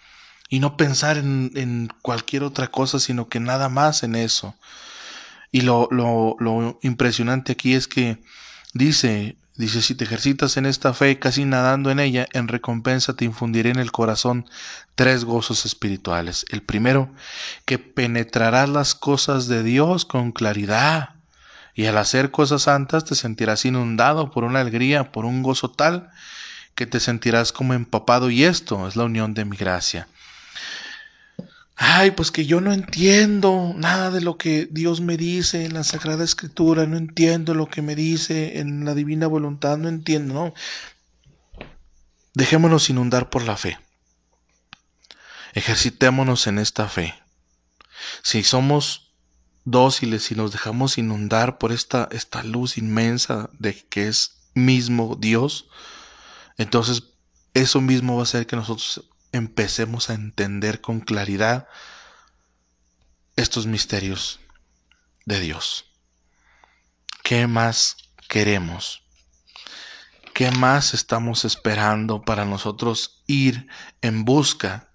Y 0.50 0.60
no 0.60 0.78
pensar 0.78 1.18
en, 1.18 1.52
en 1.56 1.94
cualquier 2.02 2.44
otra 2.44 2.68
cosa, 2.68 3.00
sino 3.00 3.30
que 3.30 3.40
nada 3.40 3.70
más 3.70 4.04
en 4.04 4.16
eso. 4.16 4.56
Y 5.52 5.62
lo, 5.62 5.88
lo, 5.92 6.36
lo 6.40 6.80
impresionante 6.82 7.54
aquí 7.54 7.76
es 7.76 7.88
que 7.88 8.18
dice, 8.74 9.38
Dice, 9.60 9.82
si 9.82 9.93
te 9.93 10.06
ejercitas 10.06 10.56
en 10.56 10.65
esta 10.65 10.93
fe, 10.93 11.19
casi 11.19 11.43
nadando 11.43 11.91
en 11.91 12.00
ella, 12.00 12.28
en 12.32 12.48
recompensa 12.48 13.17
te 13.17 13.26
infundiré 13.26 13.72
en 13.72 13.80
el 13.80 13.91
corazón 13.91 14.50
tres 14.95 15.26
gozos 15.26 15.65
espirituales. 15.65 16.45
El 16.48 16.62
primero, 16.62 17.13
que 17.65 17.78
penetrarás 17.78 18.69
las 18.69 18.95
cosas 18.95 19.50
de 19.50 19.62
Dios 19.62 20.06
con 20.06 20.32
claridad. 20.32 21.10
Y 21.76 21.88
al 21.88 21.98
hacer 21.98 22.32
cosas 22.32 22.62
santas 22.62 23.04
te 23.04 23.15
sentirás 23.15 23.65
inundado 23.65 24.32
por 24.32 24.45
una 24.45 24.62
alegría, 24.62 25.12
por 25.12 25.26
un 25.26 25.43
gozo 25.43 25.69
tal, 25.69 26.10
que 26.74 26.86
te 26.86 27.02
sentirás 27.02 27.52
como 27.52 27.74
empapado 27.74 28.30
y 28.30 28.45
esto 28.45 28.88
es 28.88 28.95
la 28.95 29.04
unión 29.04 29.34
de 29.34 29.43
mi 29.43 29.58
gracia 29.58 30.08
ay, 31.82 32.12
pues 32.12 32.30
que 32.30 32.46
yo 32.46 32.60
no 32.60 32.74
entiendo 32.74 33.74
nada 33.78 34.12
de 34.12 34.20
lo 34.20 34.38
que 34.38 34.68
Dios 34.70 35.00
me 35.00 35.15
dice 35.15 35.63
en 35.63 35.74
la 35.74 35.86
Sagrada 35.86 36.26
Escritura, 36.26 36.86
no 36.86 36.98
entiendo 36.98 37.54
lo 37.54 37.70
que 37.70 37.82
me 37.82 37.96
dice 37.96 38.60
en 38.60 38.84
la 38.84 38.94
divina 38.94 39.28
voluntad, 39.28 39.78
no 39.78 39.88
entiendo, 39.88 40.34
no. 40.34 40.54
Dejémonos 42.34 42.89
inundar 42.89 43.30
por 43.30 43.44
la 43.44 43.56
fe. 43.56 43.80
Ejercitémonos 45.54 46.48
en 46.48 46.60
esta 46.60 46.89
fe. 46.89 47.15
Si 48.24 48.44
somos 48.44 49.13
dóciles 49.63 50.32
y 50.32 50.36
nos 50.36 50.52
dejamos 50.52 50.98
inundar 50.98 51.60
por 51.60 51.72
esta, 51.72 52.10
esta 52.12 52.44
luz 52.44 52.78
inmensa 52.78 53.50
de 53.58 53.74
que 53.74 54.10
es 54.10 54.42
mismo 54.54 55.15
Dios, 55.18 55.70
entonces 56.58 57.04
eso 57.54 57.80
mismo 57.80 58.15
va 58.15 58.22
a 58.22 58.24
hacer 58.24 58.48
que 58.48 58.58
nosotros 58.58 59.06
empecemos 59.32 60.10
a 60.10 60.13
entender 60.13 60.82
con 60.82 61.00
claridad 61.00 61.68
estos 63.36 63.65
misterios 63.68 64.39
de 65.26 65.39
Dios. 65.39 65.86
¿Qué 67.24 67.48
más 67.48 67.98
queremos? 68.28 69.04
¿Qué 70.34 70.52
más 70.52 70.94
estamos 70.94 71.46
esperando 71.46 72.22
para 72.22 72.46
nosotros 72.46 73.24
ir 73.28 73.68
en 74.02 74.26
busca 74.26 74.89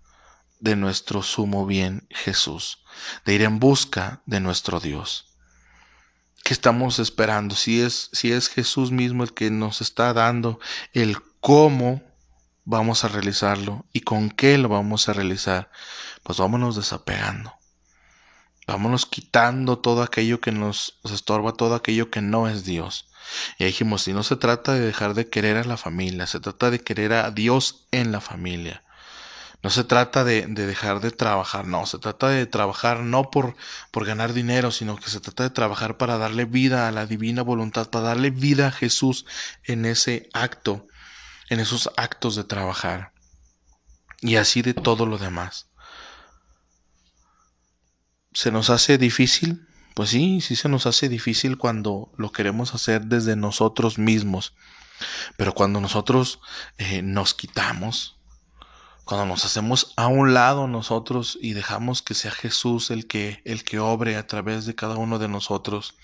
de 0.59 0.75
nuestro 0.77 1.23
sumo 1.23 1.67
bien 1.67 2.07
Jesús? 2.11 2.83
De 3.25 3.35
ir 3.35 3.43
en 3.43 3.59
busca 3.61 4.23
de 4.27 4.41
nuestro 4.41 4.81
Dios. 4.81 5.35
¿Qué 6.45 6.53
estamos 6.53 6.99
esperando? 6.99 7.55
Si 7.55 7.81
es, 7.81 8.11
si 8.13 8.33
es 8.33 8.49
Jesús 8.49 8.91
mismo 8.91 9.23
el 9.23 9.33
que 9.33 9.51
nos 9.51 9.81
está 9.81 10.13
dando 10.13 10.61
el 10.93 11.17
cómo 11.41 12.03
vamos 12.65 13.05
a 13.05 13.09
realizarlo 13.09 13.85
y 13.93 14.01
con 14.01 14.31
qué 14.31 14.59
lo 14.59 14.69
vamos 14.69 15.09
a 15.09 15.13
realizar, 15.13 15.71
pues 16.23 16.39
vámonos 16.39 16.77
desapegando. 16.77 17.53
Vámonos 18.67 19.05
quitando 19.05 19.79
todo 19.79 20.03
aquello 20.03 20.41
que 20.41 20.51
nos, 20.51 20.99
estorba, 21.05 21.53
todo 21.53 21.75
aquello 21.75 22.11
que 22.11 22.23
no 22.23 22.49
es 22.49 22.65
Dios. 22.65 23.11
Y 23.59 23.65
dijimos, 23.65 24.03
si 24.03 24.15
no 24.15 24.23
se 24.23 24.37
trata 24.37 24.73
de 24.73 24.81
dejar 24.81 25.15
de 25.15 25.29
querer 25.29 25.59
a 25.59 25.65
la 25.65 25.77
familia, 25.77 26.27
se 26.27 26.41
trata 26.41 26.71
de 26.71 26.81
querer 26.81 27.13
a 27.13 27.31
Dios 27.31 27.87
en 27.91 28.11
la 28.11 28.23
familia. 28.23 28.83
No 29.63 29.71
se 29.71 29.85
trata 29.85 30.25
de, 30.25 30.47
de, 30.47 30.67
dejar 30.67 31.01
de 31.01 31.11
trabajar, 31.11 31.67
no, 31.67 31.87
se 31.87 31.99
trata 31.99 32.29
de 32.29 32.45
trabajar 32.45 33.01
no 33.01 33.31
por, 33.31 33.57
por 33.91 34.05
ganar 34.05 34.35
dinero, 34.35 34.71
sino 34.71 34.97
que 34.97 35.09
se 35.09 35.21
trata 35.21 35.43
de 35.43 35.51
trabajar 35.51 35.97
para 35.97 36.19
darle 36.19 36.45
vida 36.45 36.87
a 36.87 36.91
la 36.91 37.07
divina 37.07 37.43
voluntad, 37.43 37.89
para 37.89 38.09
darle 38.09 38.31
vida 38.31 38.69
a 38.69 38.73
Jesús 38.73 39.25
en 39.65 39.87
ese 39.87 40.29
acto 40.35 40.87
en 41.49 41.61
esos 41.61 41.91
actos 41.97 42.37
de 42.37 42.45
trabajar 42.45 43.13
y 44.21 44.37
así 44.37 44.63
de 44.63 44.75
todo 44.75 45.07
lo 45.07 45.19
demás. 45.19 45.69
Se 48.33 48.51
nos 48.51 48.71
hace 48.71 48.99
difícil 48.99 49.69
Pues 49.95 50.11
sí, 50.11 50.41
sí 50.41 50.57
se 50.57 50.69
nos 50.69 50.87
hace 50.87 51.09
difícil 51.09 51.57
cuando 51.57 52.13
lo 52.17 52.33
queremos 52.33 52.75
hacer 52.75 53.07
desde 53.07 53.37
nosotros 53.37 53.97
mismos. 53.97 54.55
Pero 55.37 55.55
cuando 55.55 55.81
nosotros 55.81 56.41
eh, 56.79 57.03
nos 57.03 57.33
quitamos, 57.35 58.17
cuando 59.05 59.27
nos 59.27 59.45
hacemos 59.45 59.93
a 59.97 60.09
un 60.09 60.35
lado 60.35 60.67
nosotros 60.67 61.39
y 61.41 61.53
dejamos 61.53 62.03
que 62.03 62.15
sea 62.15 62.33
Jesús 62.33 62.91
el 62.91 63.07
que, 63.07 63.41
el 63.45 63.63
que 63.63 63.79
obre 63.79 64.17
a 64.17 64.27
través 64.27 64.67
de 64.67 64.75
cada 64.75 64.97
uno 64.97 65.19
de 65.21 65.29
nosotros, 65.29 65.95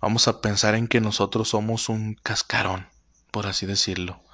vamos 0.00 0.26
a 0.26 0.40
pensar 0.40 0.74
en 0.74 0.88
que 0.88 1.00
nosotros 1.00 1.50
somos 1.50 1.88
un 1.88 2.14
cascarón, 2.14 2.88
por 3.30 3.46
así 3.46 3.66
decirlo. 3.66 4.25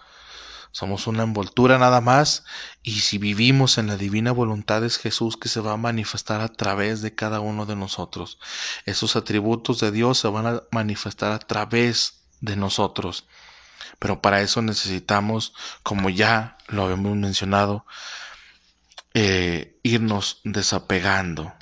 Somos 0.73 1.07
una 1.07 1.23
envoltura 1.23 1.77
nada 1.77 2.01
más 2.01 2.45
y 2.83 3.01
si 3.01 3.19
vivimos 3.19 3.77
en 3.77 3.89
la 3.89 3.99
divina 3.99 4.33
voluntad 4.33 4.83
es 4.85 4.97
Jesús 4.97 5.37
que 5.37 5.51
se 5.51 5.61
va 5.61 5.73
a 5.73 5.77
manifestar 5.77 6.41
a 6.41 6.49
través 6.49 7.03
de 7.03 7.15
cada 7.15 7.41
uno 7.41 7.67
de 7.67 7.77
nosotros. 7.77 8.39
Esos 8.87 9.15
atributos 9.15 9.81
de 9.81 9.93
Dios 9.93 10.19
se 10.19 10.29
van 10.29 10.47
a 10.47 10.63
manifestar 10.71 11.33
a 11.33 11.39
través 11.39 12.23
de 12.41 12.57
nosotros. 12.57 13.27
Pero 13.99 14.23
para 14.23 14.41
eso 14.41 14.63
necesitamos, 14.63 15.53
como 15.83 16.09
ya 16.09 16.57
lo 16.69 16.91
hemos 16.91 17.17
mencionado, 17.17 17.85
eh, 19.13 19.79
irnos 19.83 20.41
desapegando. 20.43 21.53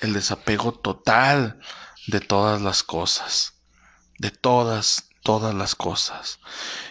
El 0.00 0.12
desapego 0.12 0.72
total 0.72 1.60
de 2.08 2.20
todas 2.20 2.60
las 2.60 2.82
cosas. 2.82 3.54
De 4.18 4.30
todas 4.30 5.08
todas 5.24 5.54
las 5.54 5.74
cosas. 5.74 6.38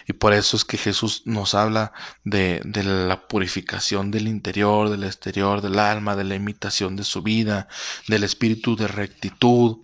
Y 0.06 0.12
por 0.12 0.34
eso 0.34 0.56
es 0.56 0.64
que 0.64 0.76
Jesús 0.76 1.22
nos 1.24 1.54
habla 1.54 1.92
de, 2.24 2.60
de, 2.64 2.82
la 2.82 3.28
purificación 3.28 4.10
del 4.10 4.26
interior, 4.26 4.90
del 4.90 5.04
exterior, 5.04 5.62
del 5.62 5.78
alma, 5.78 6.16
de 6.16 6.24
la 6.24 6.34
imitación 6.34 6.96
de 6.96 7.04
su 7.04 7.22
vida, 7.22 7.68
del 8.08 8.24
espíritu 8.24 8.76
de 8.76 8.88
rectitud, 8.88 9.78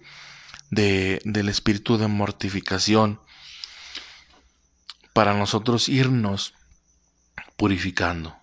de, 0.70 1.22
del 1.24 1.48
espíritu 1.48 1.96
de 1.96 2.08
mortificación, 2.08 3.20
para 5.12 5.32
nosotros 5.32 5.88
irnos 5.88 6.54
purificando. 7.56 8.39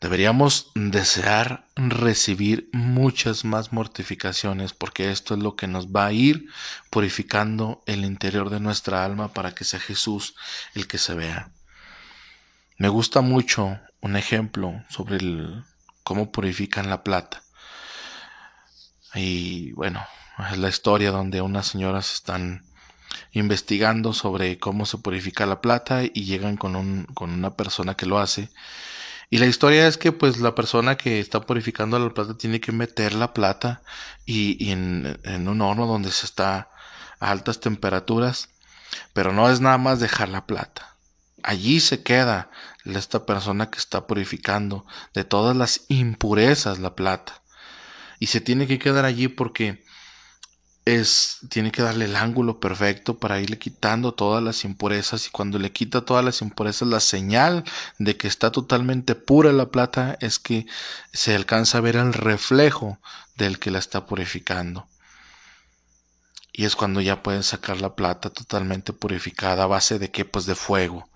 Deberíamos 0.00 0.70
desear 0.74 1.66
recibir 1.74 2.68
muchas 2.72 3.46
más 3.46 3.72
mortificaciones 3.72 4.74
porque 4.74 5.10
esto 5.10 5.34
es 5.34 5.42
lo 5.42 5.56
que 5.56 5.66
nos 5.66 5.88
va 5.88 6.06
a 6.06 6.12
ir 6.12 6.48
purificando 6.90 7.82
el 7.86 8.04
interior 8.04 8.50
de 8.50 8.60
nuestra 8.60 9.04
alma 9.04 9.32
para 9.32 9.54
que 9.54 9.64
sea 9.64 9.80
Jesús 9.80 10.34
el 10.74 10.86
que 10.86 10.98
se 10.98 11.14
vea. 11.14 11.50
Me 12.76 12.88
gusta 12.88 13.22
mucho 13.22 13.78
un 14.02 14.16
ejemplo 14.16 14.84
sobre 14.90 15.16
el, 15.16 15.64
cómo 16.02 16.30
purifican 16.30 16.90
la 16.90 17.02
plata. 17.02 17.42
Y 19.14 19.72
bueno, 19.72 20.04
es 20.52 20.58
la 20.58 20.68
historia 20.68 21.10
donde 21.10 21.40
unas 21.40 21.68
señoras 21.68 22.12
están 22.12 22.66
investigando 23.32 24.12
sobre 24.12 24.58
cómo 24.58 24.84
se 24.84 24.98
purifica 24.98 25.46
la 25.46 25.62
plata 25.62 26.02
y 26.04 26.24
llegan 26.24 26.58
con, 26.58 26.76
un, 26.76 27.06
con 27.14 27.30
una 27.30 27.56
persona 27.56 27.94
que 27.94 28.04
lo 28.04 28.18
hace 28.18 28.50
y 29.28 29.38
la 29.38 29.46
historia 29.46 29.88
es 29.88 29.98
que 29.98 30.12
pues 30.12 30.38
la 30.38 30.54
persona 30.54 30.96
que 30.96 31.18
está 31.18 31.40
purificando 31.40 31.98
la 31.98 32.14
plata 32.14 32.36
tiene 32.36 32.60
que 32.60 32.72
meter 32.72 33.12
la 33.14 33.34
plata 33.34 33.82
y, 34.24 34.70
en, 34.70 35.18
en, 35.24 35.48
un 35.48 35.60
horno 35.60 35.86
donde 35.86 36.12
se 36.12 36.26
está 36.26 36.70
a 37.18 37.30
altas 37.30 37.60
temperaturas, 37.60 38.48
pero 39.12 39.32
no 39.32 39.50
es 39.50 39.60
nada 39.60 39.78
más 39.78 39.98
dejar 39.98 40.28
la 40.28 40.46
plata. 40.46 40.94
Allí 41.42 41.80
se 41.80 42.02
queda 42.02 42.50
esta 42.84 43.26
persona 43.26 43.70
que 43.70 43.78
está 43.78 44.06
purificando 44.06 44.86
de 45.12 45.24
todas 45.24 45.56
las 45.56 45.82
impurezas 45.88 46.78
la 46.78 46.94
plata. 46.94 47.42
Y 48.18 48.26
se 48.28 48.40
tiene 48.40 48.66
que 48.66 48.78
quedar 48.78 49.04
allí 49.04 49.28
porque 49.28 49.84
es, 50.86 51.40
tiene 51.50 51.72
que 51.72 51.82
darle 51.82 52.04
el 52.04 52.14
ángulo 52.14 52.60
perfecto 52.60 53.18
para 53.18 53.40
irle 53.40 53.58
quitando 53.58 54.14
todas 54.14 54.42
las 54.42 54.64
impurezas 54.64 55.26
y 55.26 55.30
cuando 55.30 55.58
le 55.58 55.72
quita 55.72 56.02
todas 56.02 56.24
las 56.24 56.40
impurezas 56.42 56.88
la 56.88 57.00
señal 57.00 57.64
de 57.98 58.16
que 58.16 58.28
está 58.28 58.52
totalmente 58.52 59.16
pura 59.16 59.52
la 59.52 59.66
plata 59.66 60.16
es 60.20 60.38
que 60.38 60.64
se 61.12 61.34
alcanza 61.34 61.78
a 61.78 61.80
ver 61.80 61.96
el 61.96 62.12
reflejo 62.12 62.98
del 63.36 63.58
que 63.58 63.72
la 63.72 63.80
está 63.80 64.06
purificando. 64.06 64.86
Y 66.52 66.64
es 66.64 66.76
cuando 66.76 67.00
ya 67.00 67.22
pueden 67.22 67.42
sacar 67.42 67.80
la 67.80 67.96
plata 67.96 68.30
totalmente 68.30 68.92
purificada 68.92 69.64
a 69.64 69.66
base 69.66 69.98
de 69.98 70.10
qué 70.12 70.24
pues 70.24 70.46
de 70.46 70.54
fuego. 70.54 71.08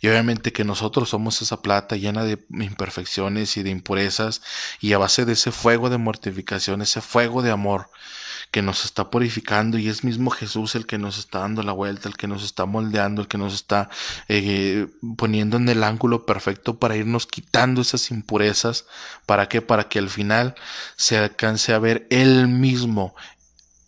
Y 0.00 0.08
obviamente 0.08 0.52
que 0.52 0.64
nosotros 0.64 1.10
somos 1.10 1.42
esa 1.42 1.60
plata 1.62 1.96
llena 1.96 2.24
de 2.24 2.38
imperfecciones 2.50 3.56
y 3.56 3.62
de 3.64 3.70
impurezas 3.70 4.40
y 4.80 4.92
a 4.92 4.98
base 4.98 5.24
de 5.24 5.32
ese 5.32 5.50
fuego 5.50 5.90
de 5.90 5.98
mortificación, 5.98 6.80
ese 6.80 7.00
fuego 7.00 7.42
de 7.42 7.50
amor, 7.50 7.90
que 8.50 8.62
nos 8.62 8.84
está 8.84 9.10
purificando 9.10 9.78
y 9.78 9.88
es 9.88 10.04
mismo 10.04 10.30
Jesús 10.30 10.74
el 10.74 10.86
que 10.86 10.98
nos 10.98 11.18
está 11.18 11.40
dando 11.40 11.62
la 11.62 11.72
vuelta, 11.72 12.08
el 12.08 12.16
que 12.16 12.26
nos 12.26 12.44
está 12.44 12.66
moldeando, 12.66 13.22
el 13.22 13.28
que 13.28 13.38
nos 13.38 13.54
está 13.54 13.88
eh, 14.28 14.86
poniendo 15.16 15.56
en 15.56 15.68
el 15.68 15.84
ángulo 15.84 16.26
perfecto 16.26 16.78
para 16.78 16.96
irnos 16.96 17.26
quitando 17.26 17.80
esas 17.80 18.10
impurezas. 18.10 18.86
¿Para 19.26 19.48
qué? 19.48 19.62
Para 19.62 19.88
que 19.88 19.98
al 19.98 20.10
final 20.10 20.54
se 20.96 21.18
alcance 21.18 21.72
a 21.72 21.78
ver 21.78 22.06
Él 22.10 22.48
mismo 22.48 23.14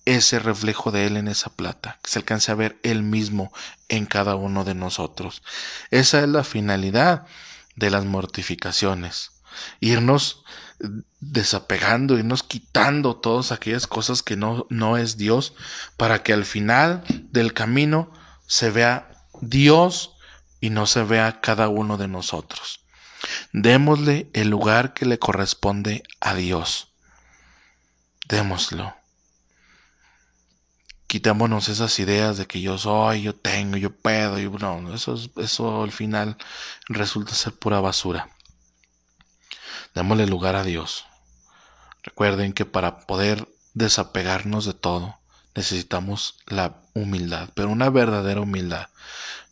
ese 0.04 0.38
reflejo 0.38 0.90
de 0.90 1.06
Él 1.06 1.16
en 1.16 1.28
esa 1.28 1.50
plata, 1.50 1.98
que 2.02 2.10
se 2.10 2.18
alcance 2.18 2.50
a 2.50 2.54
ver 2.54 2.78
Él 2.82 3.02
mismo 3.02 3.52
en 3.88 4.06
cada 4.06 4.36
uno 4.36 4.64
de 4.64 4.74
nosotros. 4.74 5.42
Esa 5.90 6.20
es 6.20 6.28
la 6.28 6.44
finalidad 6.44 7.26
de 7.76 7.90
las 7.90 8.04
mortificaciones. 8.04 9.32
Irnos 9.80 10.44
desapegando, 11.20 12.18
irnos 12.18 12.42
quitando 12.42 13.16
todas 13.16 13.52
aquellas 13.52 13.86
cosas 13.86 14.22
que 14.22 14.36
no, 14.36 14.66
no 14.70 14.96
es 14.96 15.16
Dios, 15.16 15.54
para 15.96 16.22
que 16.22 16.32
al 16.32 16.44
final 16.44 17.02
del 17.30 17.52
camino 17.52 18.12
se 18.46 18.70
vea 18.70 19.10
Dios 19.40 20.12
y 20.60 20.70
no 20.70 20.86
se 20.86 21.02
vea 21.02 21.40
cada 21.40 21.68
uno 21.68 21.96
de 21.96 22.08
nosotros. 22.08 22.80
Démosle 23.52 24.30
el 24.32 24.48
lugar 24.48 24.94
que 24.94 25.06
le 25.06 25.18
corresponde 25.18 26.02
a 26.20 26.34
Dios. 26.34 26.88
Démoslo. 28.28 28.94
Quitémonos 31.06 31.68
esas 31.68 31.98
ideas 31.98 32.36
de 32.36 32.46
que 32.46 32.60
yo 32.60 32.76
soy, 32.76 33.22
yo 33.22 33.34
tengo, 33.34 33.78
yo 33.78 33.90
puedo, 33.90 34.38
y 34.38 34.48
no, 34.48 34.94
eso, 34.94 35.18
eso 35.36 35.82
al 35.82 35.90
final 35.90 36.36
resulta 36.88 37.34
ser 37.34 37.54
pura 37.54 37.80
basura. 37.80 38.28
Démosle 39.98 40.28
lugar 40.28 40.54
a 40.54 40.62
Dios. 40.62 41.06
Recuerden 42.04 42.52
que 42.52 42.64
para 42.64 43.00
poder 43.00 43.48
desapegarnos 43.74 44.64
de 44.64 44.72
todo 44.72 45.18
necesitamos 45.56 46.36
la 46.46 46.80
humildad, 46.94 47.48
pero 47.54 47.68
una 47.68 47.90
verdadera 47.90 48.40
humildad, 48.40 48.90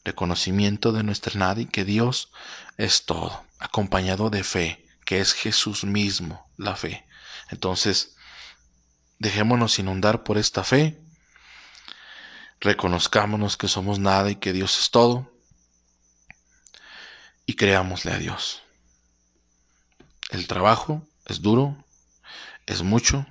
reconocimiento 0.04 0.92
de 0.92 1.02
nuestra 1.02 1.37
nada 1.37 1.61
y 1.62 1.66
que 1.66 1.85
Dios 1.85 2.30
es 2.76 3.06
todo, 3.06 3.44
acompañado 3.59 4.30
de 4.30 4.44
fe, 4.44 4.87
que 5.04 5.18
es 5.18 5.32
Jesús 5.32 5.82
mismo, 5.82 6.48
la 6.56 6.76
fe. 6.76 7.04
Entonces, 7.50 8.14
dejémonos 9.18 9.80
inundar 9.80 10.22
por 10.22 10.38
esta 10.38 10.62
fe, 10.62 10.96
reconozcámonos 12.61 13.56
que 13.56 13.66
somos 13.66 13.98
nada 13.98 14.30
y 14.30 14.37
que 14.37 14.52
Dios 14.52 14.78
es 14.78 14.92
todo, 14.92 15.28
y 17.46 17.54
creámosle 17.54 18.12
a 18.12 18.18
Dios. 18.18 18.62
El 20.37 20.46
trabajo 20.49 21.03
es 21.25 21.40
duro, 21.40 21.83
es 22.66 22.83
mucho, 22.83 23.25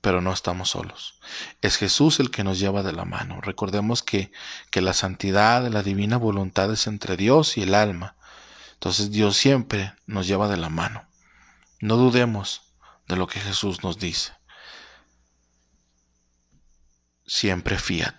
pero 0.00 0.20
no 0.20 0.32
estamos 0.32 0.70
solos. 0.70 1.18
Es 1.62 1.78
Jesús 1.78 2.20
el 2.20 2.30
que 2.30 2.44
nos 2.44 2.60
lleva 2.60 2.84
de 2.84 2.92
la 2.92 3.04
mano. 3.04 3.40
Recordemos 3.40 4.04
que, 4.04 4.30
que 4.70 4.80
la 4.80 4.92
santidad, 4.92 5.66
la 5.66 5.82
divina 5.82 6.16
voluntad 6.16 6.72
es 6.72 6.86
entre 6.86 7.16
Dios 7.16 7.58
y 7.58 7.62
el 7.62 7.74
alma. 7.74 8.14
Entonces 8.74 9.10
Dios 9.10 9.36
siempre 9.36 9.94
nos 10.06 10.28
lleva 10.28 10.46
de 10.46 10.58
la 10.58 10.68
mano. 10.68 11.08
No 11.80 11.96
dudemos 11.96 12.62
de 13.08 13.16
lo 13.16 13.26
que 13.26 13.40
Jesús 13.40 13.82
nos 13.82 13.98
dice. 13.98 14.34
Siempre 17.26 17.78
fiat. 17.78 18.14